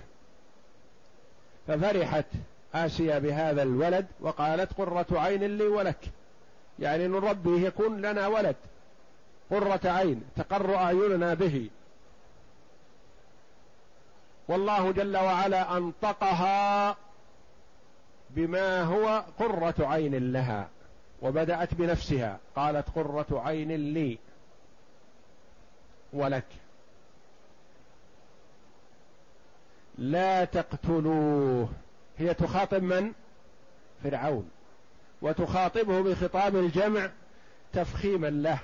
[1.67, 2.25] ففرحت
[2.73, 5.99] آسيا بهذا الولد وقالت قرة عين لي ولك.
[6.79, 8.55] يعني نربيه يكون لنا ولد.
[9.51, 11.69] قرة عين تقر أعيننا به.
[14.47, 16.97] والله جل وعلا أنطقها
[18.29, 20.69] بما هو قرة عين لها
[21.21, 22.39] وبدأت بنفسها.
[22.55, 24.17] قالت قرة عين لي
[26.13, 26.45] ولك.
[29.97, 31.69] لا تقتلوه.
[32.17, 33.13] هي تخاطب من؟
[34.03, 34.49] فرعون.
[35.21, 37.09] وتخاطبه بخطاب الجمع
[37.73, 38.59] تفخيما له.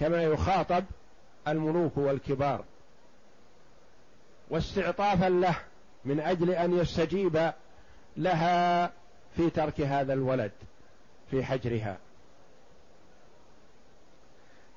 [0.00, 0.84] كما يخاطب
[1.48, 2.64] الملوك والكبار.
[4.50, 5.56] واستعطافا له
[6.04, 7.52] من أجل أن يستجيب
[8.16, 8.86] لها
[9.36, 10.52] في ترك هذا الولد
[11.30, 11.98] في حجرها.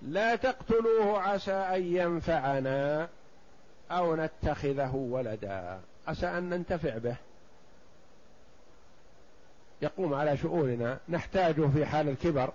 [0.01, 3.09] لا تقتلوه عسى أن ينفعنا
[3.91, 5.79] أو نتخذه ولدا.
[6.07, 7.15] عسى أن ننتفع به.
[9.81, 10.99] يقوم على شؤوننا.
[11.09, 12.53] نحتاجه في حال الكبر.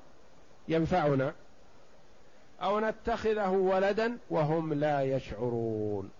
[0.68, 1.34] ينفعنا.
[2.62, 6.10] أو نتخذه ولدا وهم لا يشعرون.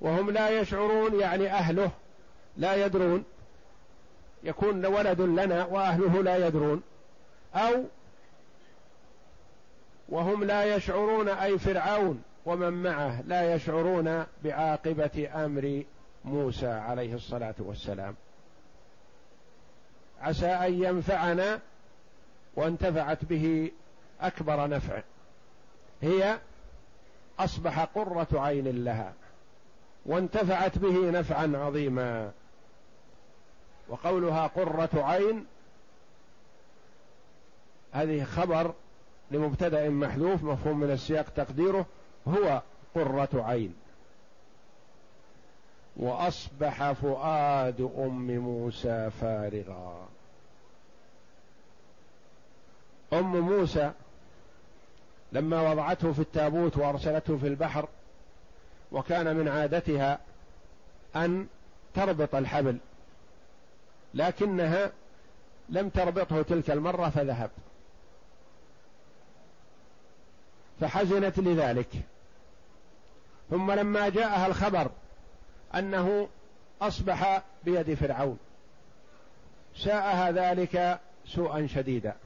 [0.00, 1.90] وهم لا يشعرون يعني أهله
[2.56, 3.24] لا يدرون.
[4.44, 6.82] يكون ولد لنا وأهله لا يدرون.
[7.54, 7.84] أو
[10.08, 15.82] وهم لا يشعرون أي فرعون ومن معه لا يشعرون بعاقبة أمر
[16.24, 18.14] موسى عليه الصلاة والسلام.
[20.20, 21.60] عسى أن ينفعنا
[22.56, 23.70] وانتفعت به
[24.20, 25.02] أكبر نفع.
[26.02, 26.38] هي
[27.38, 29.12] أصبح قرة عين لها
[30.06, 32.32] وانتفعت به نفعا عظيما.
[33.88, 35.46] وقولها قرة عين
[37.92, 38.74] هذه خبر
[39.30, 41.86] لمبتدأ محذوف مفهوم من السياق تقديره
[42.28, 42.62] هو
[42.94, 43.74] قرة عين.
[45.96, 50.08] وأصبح فؤاد أم موسى فارغا.
[53.12, 53.92] أم موسى
[55.32, 57.88] لما وضعته في التابوت وأرسلته في البحر
[58.92, 60.18] وكان من عادتها
[61.16, 61.46] أن
[61.94, 62.78] تربط الحبل
[64.14, 64.92] لكنها
[65.68, 67.50] لم تربطه تلك المرة فذهب.
[70.80, 71.88] فحزنت لذلك.
[73.50, 74.90] ثم لما جاءها الخبر
[75.74, 76.28] أنه
[76.80, 78.38] أصبح بيد فرعون
[79.76, 82.16] ساءها ذلك سوءا شديدا.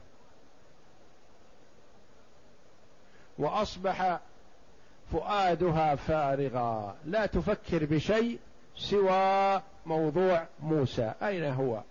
[3.39, 4.19] وأصبح
[5.11, 6.95] فؤادها فارغا.
[7.05, 8.39] لا تفكر بشيء
[8.75, 11.13] سوى موضوع موسى.
[11.21, 11.81] أين هو؟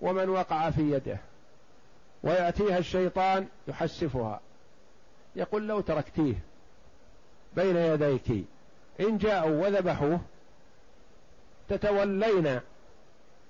[0.00, 1.18] ومن وقع في يده.
[2.22, 4.40] ويأتيها الشيطان يحسفها.
[5.36, 6.34] يقول لو تركتيه
[7.56, 8.44] بين يديك
[9.00, 10.20] إن جاءوا وذبحوه
[11.68, 12.60] تتولين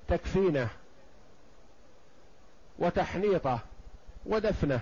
[0.08, 0.68] تكفينه
[2.78, 3.58] وتحنيطه
[4.26, 4.80] ودفنه.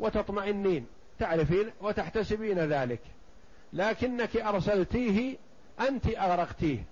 [0.00, 0.86] وتطمئنين
[1.18, 3.00] تعرفين وتحتسبين ذلك.
[3.72, 5.36] لكنك أرسلتيه
[5.80, 6.84] أنت أغرقتيه.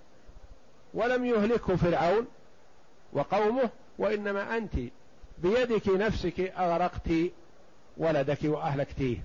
[0.93, 2.27] ولم يهلكه فرعون
[3.13, 4.75] وقومه وإنما أنت
[5.37, 7.09] بيدك نفسك أغرقت
[7.97, 9.17] ولدك وأهلكتيه.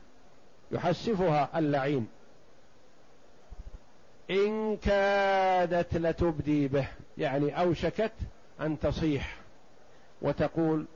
[0.72, 2.08] يحسفها اللعين.
[4.30, 8.12] إن كادت لتبدي به يعني أوشكت
[8.60, 9.36] أن تصيح
[10.22, 10.86] وتقول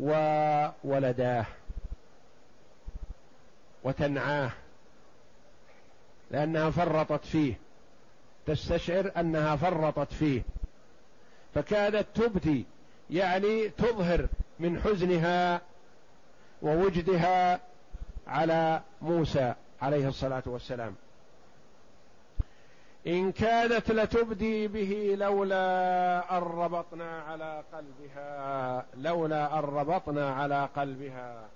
[0.00, 1.46] وولداه
[3.84, 4.50] وتنعاه
[6.30, 7.58] لأنها فرطت فيه.
[8.46, 10.42] تستشعر أنها فرطت فيه.
[11.54, 12.66] فكادت تبدي
[13.10, 14.26] يعني تظهر
[14.58, 15.60] من حزنها
[16.62, 17.60] ووجدها
[18.26, 20.94] على موسى عليه الصلاة والسلام.
[23.06, 31.48] إن كادت لتبدي به لولا أن ربطنا على قلبها لولا أن ربطنا على قلبها.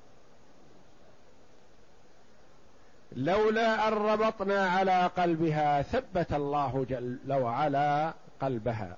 [3.17, 8.97] لولا أن ربطنا على قلبها ثبت الله جل وعلا قلبها.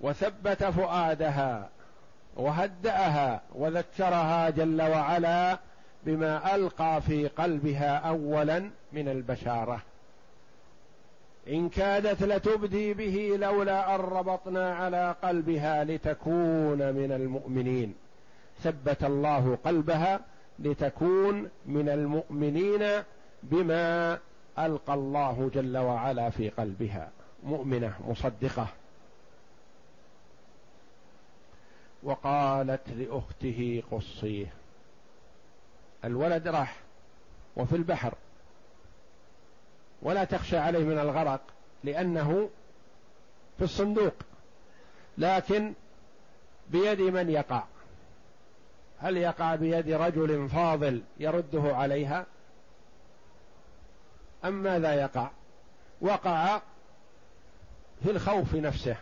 [0.00, 1.68] وثبت فؤادها
[2.36, 5.58] وهدأها وذكرها جل وعلا
[6.06, 9.82] بما ألقى في قلبها اولا من البشارة.
[11.48, 17.94] إن كادت لتبدي به لولا أن ربطنا على قلبها لتكون من المؤمنين.
[18.62, 20.20] ثبت الله قلبها
[20.58, 23.02] لتكون من المؤمنين
[23.42, 24.18] بما
[24.58, 27.10] ألقى الله جل وعلا في قلبها.
[27.44, 28.68] مؤمنة مصدقة.
[32.02, 34.46] وقالت لأخته قصيه
[36.04, 36.76] الولد راح
[37.56, 38.14] وفي البحر.
[40.02, 41.40] ولا تخشى عليه من الغرق
[41.84, 42.50] لأنه
[43.58, 44.14] في الصندوق.
[45.18, 45.72] لكن
[46.70, 47.64] بيد من يقع.
[48.98, 52.26] هل يقع بيد رجل فاضل يرده عليها؟
[54.44, 55.30] أم ماذا يقع؟
[56.00, 56.60] وقع
[58.04, 58.96] في الخوف نفسه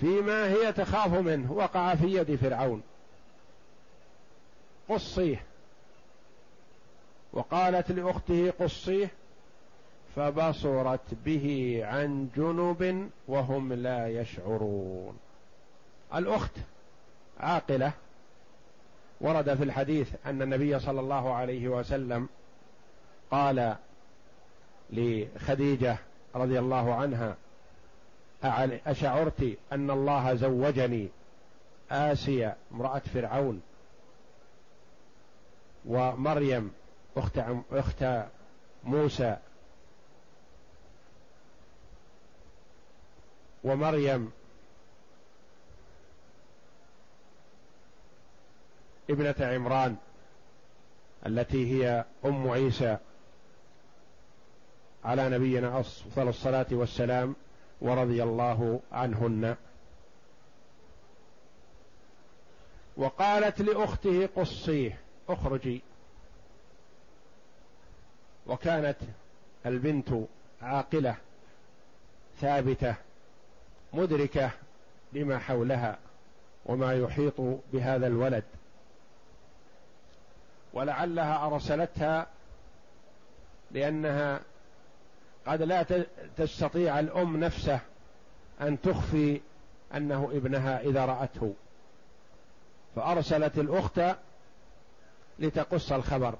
[0.00, 2.82] فيما هي تخاف منه وقع في يد فرعون.
[4.88, 5.42] قصيه.
[7.32, 9.10] وقالت لأخته قصيه
[10.16, 15.18] فبصرت به عن جنب وهم لا يشعرون.
[16.14, 16.52] الأخت
[17.40, 17.92] عاقلة
[19.20, 22.28] ورد في الحديث أن النبي صلى الله عليه وسلم
[23.30, 23.76] قال
[24.90, 25.98] لخديجة
[26.34, 27.36] رضي الله عنها
[28.86, 31.08] أشعرت أن الله زوجني
[31.90, 33.62] آسيا امرأة فرعون
[35.86, 36.72] ومريم
[37.16, 37.38] أخت
[37.72, 38.04] أخت
[38.84, 39.36] موسى
[43.64, 44.32] ومريم
[49.10, 49.96] ابنة عمران
[51.26, 52.96] التي هي أم عيسى
[55.04, 57.36] على نبينا أفضل الصلاة والسلام
[57.80, 59.56] ورضي الله عنهن.
[62.96, 64.98] وقالت لأخته قصيه
[65.28, 65.82] اخرجي.
[68.46, 68.96] وكانت
[69.66, 70.08] البنت
[70.62, 71.16] عاقلة
[72.40, 72.94] ثابتة
[73.92, 74.50] مدركة
[75.12, 75.98] لما حولها
[76.66, 77.40] وما يحيط
[77.72, 78.44] بهذا الولد.
[80.72, 82.26] ولعلها أرسلتها
[83.70, 84.40] لأنها
[85.46, 85.86] قد لا
[86.36, 87.80] تستطيع الأم نفسه
[88.60, 89.40] أن تخفي
[89.94, 91.54] أنه ابنها إذا رأته.
[92.96, 94.00] فأرسلت الأخت
[95.38, 96.34] لتقص الخبر.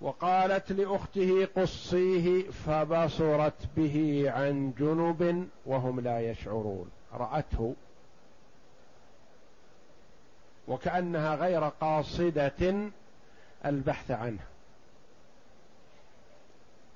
[0.00, 6.90] وقالت لأخته قصيه فبصرت به عن جنب وهم لا يشعرون.
[7.12, 7.74] رأته.
[10.68, 12.90] وكأنها غير قاصدة
[13.66, 14.44] البحث عنه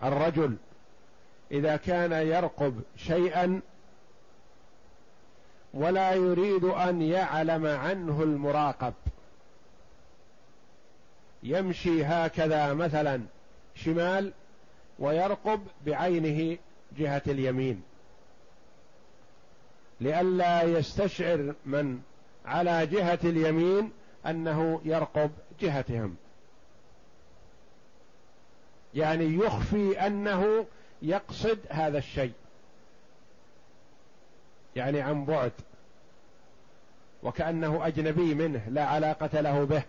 [0.02, 0.56] الرجل
[1.50, 3.60] إذا كان يرقب شيئا
[5.74, 8.94] ولا يريد أن يعلم عنه المراقب
[11.42, 13.20] يمشي هكذا مثلا
[13.74, 14.32] شمال
[14.98, 16.58] ويرقب بعينه
[16.98, 17.82] جهة اليمين
[20.00, 22.00] لئلا يستشعر من
[22.44, 23.92] على جهة اليمين
[24.26, 25.30] أنه يرقب
[25.60, 26.16] جهتهم.
[28.94, 30.66] يعني يخفي أنه
[31.02, 32.32] يقصد هذا الشيء.
[34.76, 35.52] يعني عن بعد.
[37.22, 39.82] وكأنه أجنبي منه لا علاقة له به.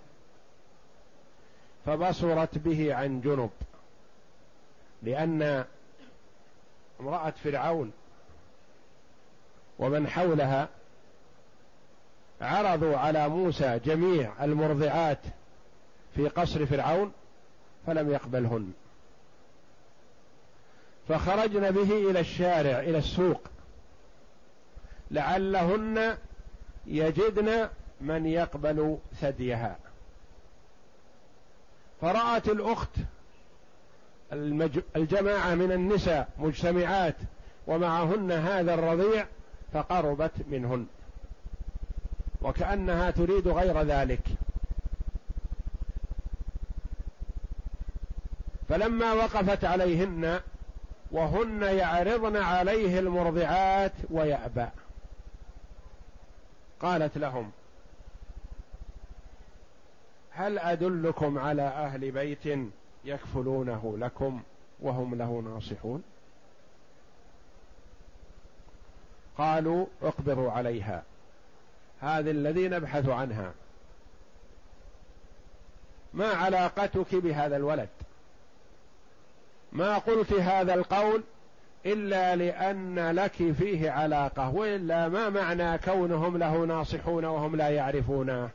[1.85, 3.51] فبصرت به عن جنب.
[5.03, 5.65] لأن
[6.99, 7.91] امرأة فرعون
[9.79, 10.69] ومن حولها
[12.41, 15.19] عرضوا على موسى جميع المرضعات
[16.15, 17.11] في قصر فرعون
[17.87, 18.73] فلم يقبلهن.
[21.09, 23.41] فخرجن به إلى الشارع إلى السوق.
[25.11, 26.17] لعلهن
[26.85, 27.69] يجدن
[28.01, 29.77] من يقبل ثديها.
[32.01, 32.89] فرأت الأخت
[34.95, 37.15] الجماعة من النساء مجتمعات
[37.67, 39.25] ومعهن هذا الرضيع
[39.73, 40.87] فقربت منهن.
[42.45, 44.27] وكأنها تريد غير ذلك.
[48.69, 50.39] فلما وقفت عليهن
[51.11, 54.67] وهن يعرضن عليه المرضعات ويأبى.
[56.79, 57.51] قالت لهم
[60.31, 62.59] هل أدلكم على أهل بيت
[63.05, 64.43] يكفلونه لكم
[64.79, 66.03] وهم له ناصحون؟
[69.37, 71.03] قالوا اقبضوا عليها.
[72.05, 73.51] هذه الذي نبحث عنها.
[76.13, 77.89] ما علاقتك بهذا الولد؟
[79.71, 81.23] ما قلت هذا القول
[81.85, 88.49] إلا لأن لك فيه علاقة والا ما معنى كونهم له ناصحون وهم لا يعرفونه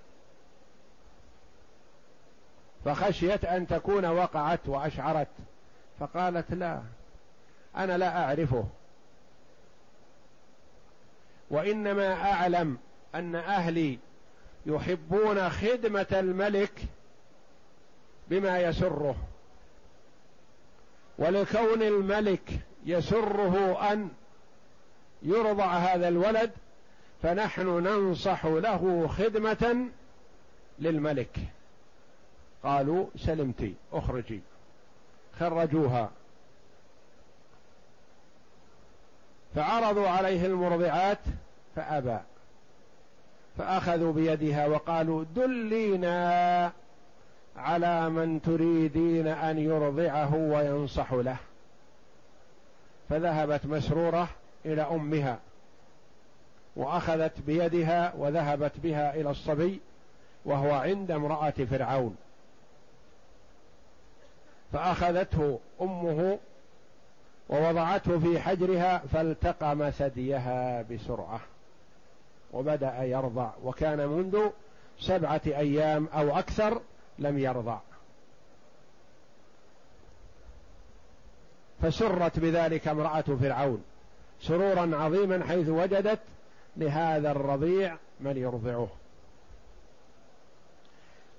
[2.84, 5.28] فخشيت أن تكون وقعت وأشعرت.
[6.00, 6.80] فقالت لا
[7.76, 8.64] أنا لا أعرفه.
[11.50, 12.78] وإنما أعلم
[13.14, 13.98] أن أهلي
[14.66, 16.82] يحبون خدمة الملك
[18.28, 19.16] بما يسره
[21.18, 22.50] ولكون الملك
[22.86, 24.08] يسره أن
[25.22, 26.50] يرضع هذا الولد
[27.22, 29.86] فنحن ننصح له خدمة
[30.78, 31.38] للملك.
[32.64, 34.40] قالوا سلمتي أخرجي.
[35.38, 36.10] خرجوها.
[39.54, 41.18] فعرضوا عليه المرضعات
[41.76, 42.18] فأبى.
[43.58, 46.72] فأخذوا بيدها وقالوا دلينا
[47.56, 51.36] على من تريدين أن يرضعه وينصح له.
[53.08, 54.28] فذهبت مسرورة
[54.64, 55.38] إلى أمها
[56.76, 59.80] وأخذت بيدها وذهبت بها إلى الصبي
[60.44, 62.16] وهو عند امرأة فرعون.
[64.72, 66.38] فأخذته أمه
[67.48, 71.40] ووضعته في حجرها فالتقم ثديها بسرعة.
[72.52, 74.50] وبدأ يرضع وكان منذ
[75.00, 76.80] سبعة أيام أو أكثر
[77.18, 77.78] لم يرضع.
[81.82, 83.84] فسرت بذلك امرأة فرعون
[84.40, 86.20] سرورا عظيما حيث وجدت
[86.76, 88.88] لهذا الرضيع من يرضعه.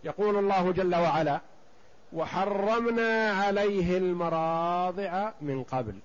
[0.03, 1.39] يقول الله جل وعلا
[2.13, 5.95] وحرمنا عليه المراضع من قبل.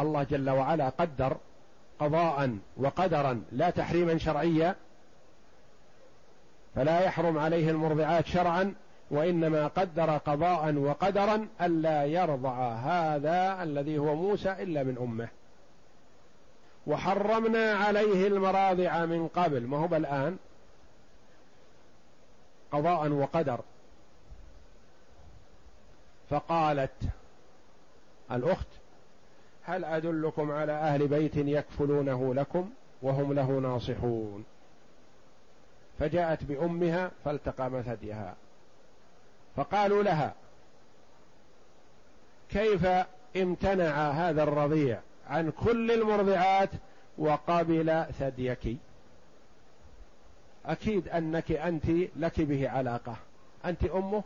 [0.00, 1.36] الله جل وعلا قدر
[1.98, 4.76] قضاء وقدرا لا تحريما شرعيا
[6.74, 8.74] فلا يحرم عليه المرضعات شرعا
[9.10, 15.28] وإنما قدر قضاء وقدرا ألا يرضع هذا الذي هو موسى إلا من أمه.
[16.86, 20.36] وحرمنا عليه المراضع من قبل ما هو الان
[22.72, 23.60] قضاء وقدر.
[26.30, 27.02] فقالت
[28.32, 28.66] الأخت
[29.64, 32.70] هل أدلكم على أهل بيت يكفلونه لكم
[33.02, 34.44] وهم له ناصحون؟
[35.98, 38.34] فجاءت بأمها فالتقم ثديها
[39.56, 40.34] فقالوا لها
[42.50, 42.86] كيف
[43.36, 46.70] امتنع هذا الرضيع عن كل المرضعات
[47.18, 48.76] وقبل ثديك؟
[50.66, 51.86] أكيد أنك أنت
[52.16, 53.16] لك به علاقة.
[53.64, 54.22] أنت أمه.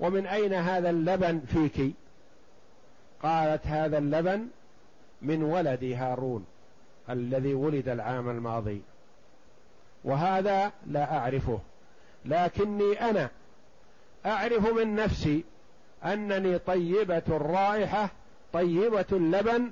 [0.00, 1.94] ومن أين هذا اللبن فيك؟
[3.22, 4.48] قالت هذا اللبن
[5.22, 6.46] من ولد هارون
[7.10, 8.82] الذي ولد العام الماضي.
[10.04, 11.58] وهذا لا أعرفه
[12.24, 13.30] لكني أنا
[14.26, 15.44] أعرف من نفسي
[16.04, 18.10] أنني طيبة الرائحه
[18.52, 19.70] طيبة اللبن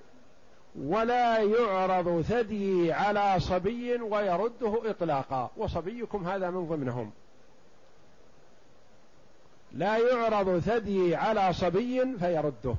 [0.83, 7.11] ولا يعرض ثديي على صبي ويرده إطلاقا وصبيكم هذا من ضمنهم.
[9.73, 12.75] لا يعرض ثديي على صبي فيرده.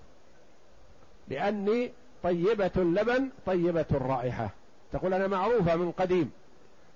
[1.27, 1.91] لأني
[2.23, 4.49] طيبة اللبن طيبة الرائحة.
[4.91, 6.31] تقول أنا معروفة من قديم.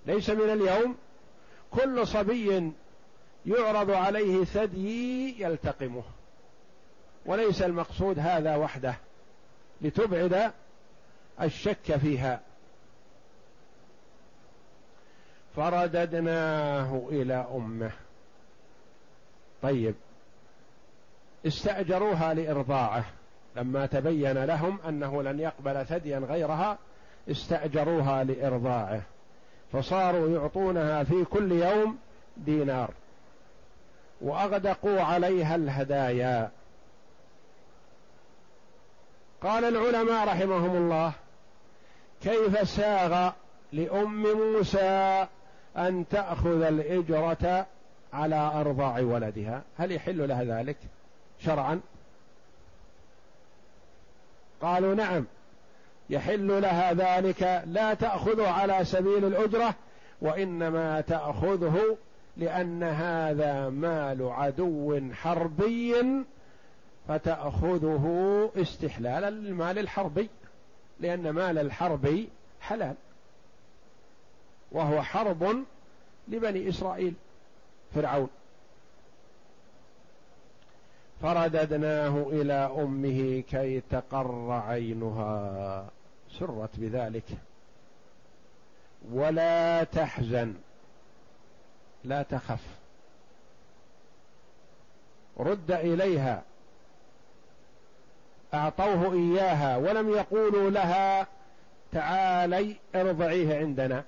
[0.05, 0.95] ليس من اليوم.
[1.71, 2.71] كل صبي
[3.45, 6.03] يعرض عليه ثدي يلتقمه.
[7.25, 8.95] وليس المقصود هذا وحده.
[9.82, 10.51] لتبعد
[11.41, 12.41] الشك فيها.
[15.55, 17.91] فرددناه إلى أمه.
[19.61, 19.95] طيب.
[21.45, 23.05] استأجروها لإرضاعه.
[23.56, 26.78] لما تبين لهم أنه لن يقبل ثديا غيرها
[27.32, 29.02] استأجروها لإرضاعه.
[29.74, 31.97] فصاروا يعطونها في كل يوم
[32.38, 32.91] دينار.
[34.22, 36.52] وأغدقوا عليها الهدايا.
[39.41, 41.14] قال العلماء رحمهم الله
[42.22, 43.32] كيف ساغ
[43.74, 45.28] لأم موسى
[45.78, 47.66] أن تأخذ الإجرة
[48.14, 50.78] على أرضاع ولدها؟ هل يحل لها ذلك
[51.39, 51.80] شرعا؟
[54.62, 55.26] قالوا نعم.
[56.10, 59.76] يحل لها ذلك لا تأخذه على سبيل الأجرة
[60.22, 61.97] وإنما تأخذه
[62.38, 65.95] لأن هذا مال عدو حربي
[67.07, 70.30] فتأخذه استحلالا للمال الحربي
[70.99, 72.26] لأن مال الحرب
[72.62, 72.95] حلال
[74.72, 75.64] وهو حرب
[76.28, 77.14] لبني إسرائيل.
[77.95, 78.30] فرعون.
[81.22, 85.86] فرددناه إلى أمه كي تقر عينها.
[86.39, 87.24] سرت بذلك.
[89.11, 90.53] ولا تحزن.
[92.03, 92.63] لا تخف.
[95.39, 96.43] رد إليها.
[98.53, 99.78] أعطوه إياها.
[99.78, 101.28] ولم يقولوا لها
[101.91, 104.03] تعالي ارضعيه عندنا.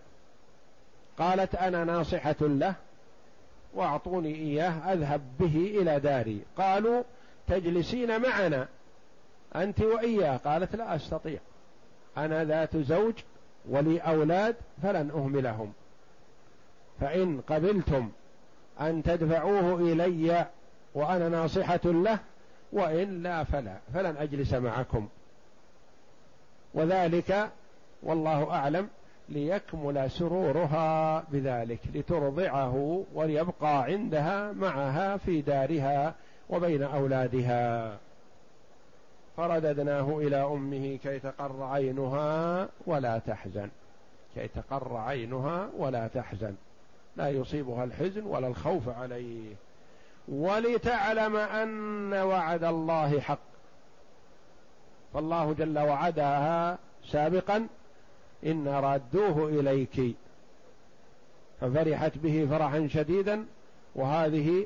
[1.20, 2.76] قالت أنا ناصحة له.
[3.74, 6.42] واعطوني إياه أذهب به إلى داري.
[6.58, 7.04] قالوا
[7.48, 8.68] تجلسين معنا
[9.56, 10.38] أنت وإياه.
[10.38, 11.40] قالت لا أستطيع.
[12.18, 13.14] أنا ذات زوج
[13.70, 15.74] ولي أولاد فلن أهملهم.
[17.00, 18.10] فإن قبلتم
[18.82, 20.46] أن تدفعوه إلي
[20.96, 22.20] وأنا ناصحة له
[22.74, 23.78] وإن لا فلا.
[23.94, 25.08] فلن أجلس معكم.
[26.74, 27.52] وذلك
[28.04, 28.90] والله أعلم.
[29.32, 36.16] ليكمل سرورها بذلك لترضعه وليبقى عندها معها في دارها
[36.50, 37.98] وبين أولادها.
[39.38, 43.70] فرددناه إلى أمه كي تقر عينها ولا تحزن.
[44.36, 46.56] كي تقر عينها ولا تحزن.
[47.18, 49.54] لا يصيبها الحزن ولا الخوف عليه.
[50.28, 53.40] ولتعلم أن وعد الله حق.
[55.14, 57.68] فالله جل وعدها سابقا
[58.46, 60.16] إن رادوه إليك.
[61.62, 63.46] ففرحت به فرحا شديدا
[63.96, 64.66] وهذه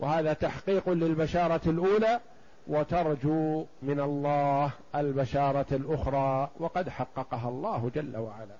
[0.00, 2.20] وهذا تحقيق للبشارة الأولى
[2.66, 8.56] وترجو من الله البشارة الأخرى وقد حققها الله جل وعلا.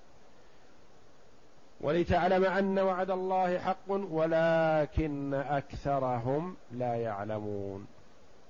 [1.80, 7.86] ولتعلم أن وعد الله حق ولكن أكثرهم لا يعلمون.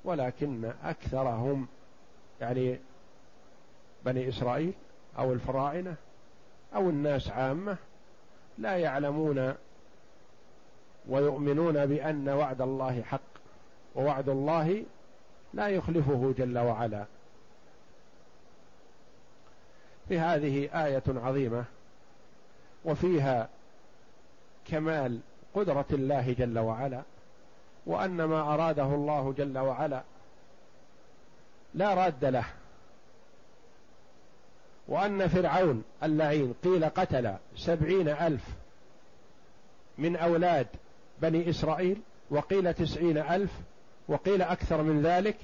[0.04, 1.66] ولكن أكثرهم
[2.40, 2.78] يعني
[4.04, 4.72] بني إسرائيل
[5.18, 5.94] أو الفراعنه
[6.74, 7.76] أو الناس عامة
[8.58, 9.54] لا يعلمون
[11.08, 13.20] ويؤمنون بأن وعد الله حق
[13.94, 14.84] ووعد الله
[15.54, 17.04] لا يخلفه جل وعلا.
[20.08, 21.64] في هذه آية عظيمة
[22.84, 23.48] وفيها
[24.66, 25.20] كمال
[25.54, 27.02] قدرة الله جل وعلا
[27.86, 30.02] وأن ما أراده الله جل وعلا
[31.74, 32.44] لا راد له.
[34.88, 38.44] وأن فرعون اللعين قيل قتل سبعين ألف
[39.98, 40.66] من أولاد
[41.22, 43.50] بني إسرائيل وقيل تسعين ألف
[44.08, 45.36] وقيل أكثر من ذلك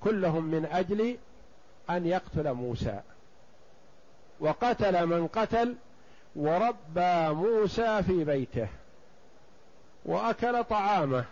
[0.00, 1.16] كلهم من أجل
[1.90, 3.00] أن يقتل موسى.
[4.40, 5.76] وقتل من قتل
[6.36, 8.68] وربى موسى في بيته
[10.04, 11.24] وأكل طعامه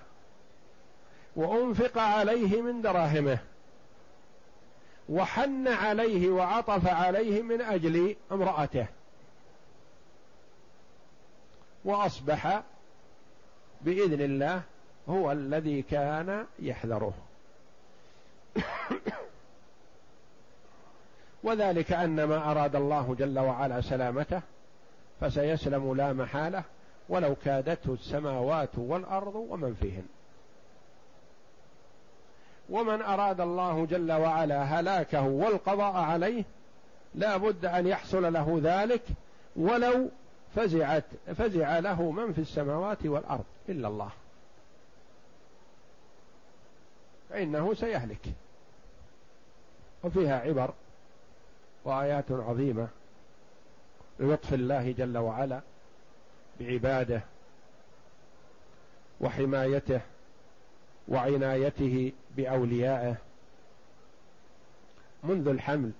[1.36, 3.38] وأنفق عليه من دراهمه.
[5.10, 8.86] وحن عليه وعطف عليه من أجل امرأته.
[11.84, 12.62] وأصبح
[13.80, 14.62] بإذن الله
[15.08, 17.14] هو الذي كان يحذره.
[21.44, 24.40] وذلك أن ما أراد الله جل وعلا سلامته
[25.20, 26.62] فسيسلم لا محالة
[27.08, 30.06] ولو كادته السماوات والأرض ومن فيهن.
[32.70, 36.44] ومن أراد الله جل وعلا هلاكه والقضاء عليه
[37.14, 39.02] لا بد أن يحصل له ذلك
[39.56, 40.08] ولو
[40.56, 41.04] فزعت
[41.38, 44.10] فزع له من في السماوات والأرض إلا الله.
[47.30, 48.26] فإنه سيهلك.
[50.04, 50.70] وفيها عبر
[51.84, 52.88] وآيات عظيمة
[54.20, 55.60] للطف الله جل وعلا
[56.60, 57.22] بعباده
[59.20, 60.00] وحمايته
[61.08, 63.16] وعنايته بأوليائه
[65.24, 65.92] منذ الحمل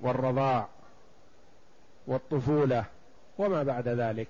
[0.00, 0.68] والرضاع
[2.06, 2.84] والطفولة
[3.38, 4.28] وما بعد ذلك.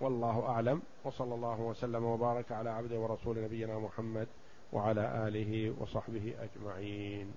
[0.00, 0.82] والله أعلم.
[1.04, 4.28] وصلى الله وسلم وبارك على عبده ورسول نبينا محمد
[4.72, 7.34] وعلى آله وصحبه أجمعين.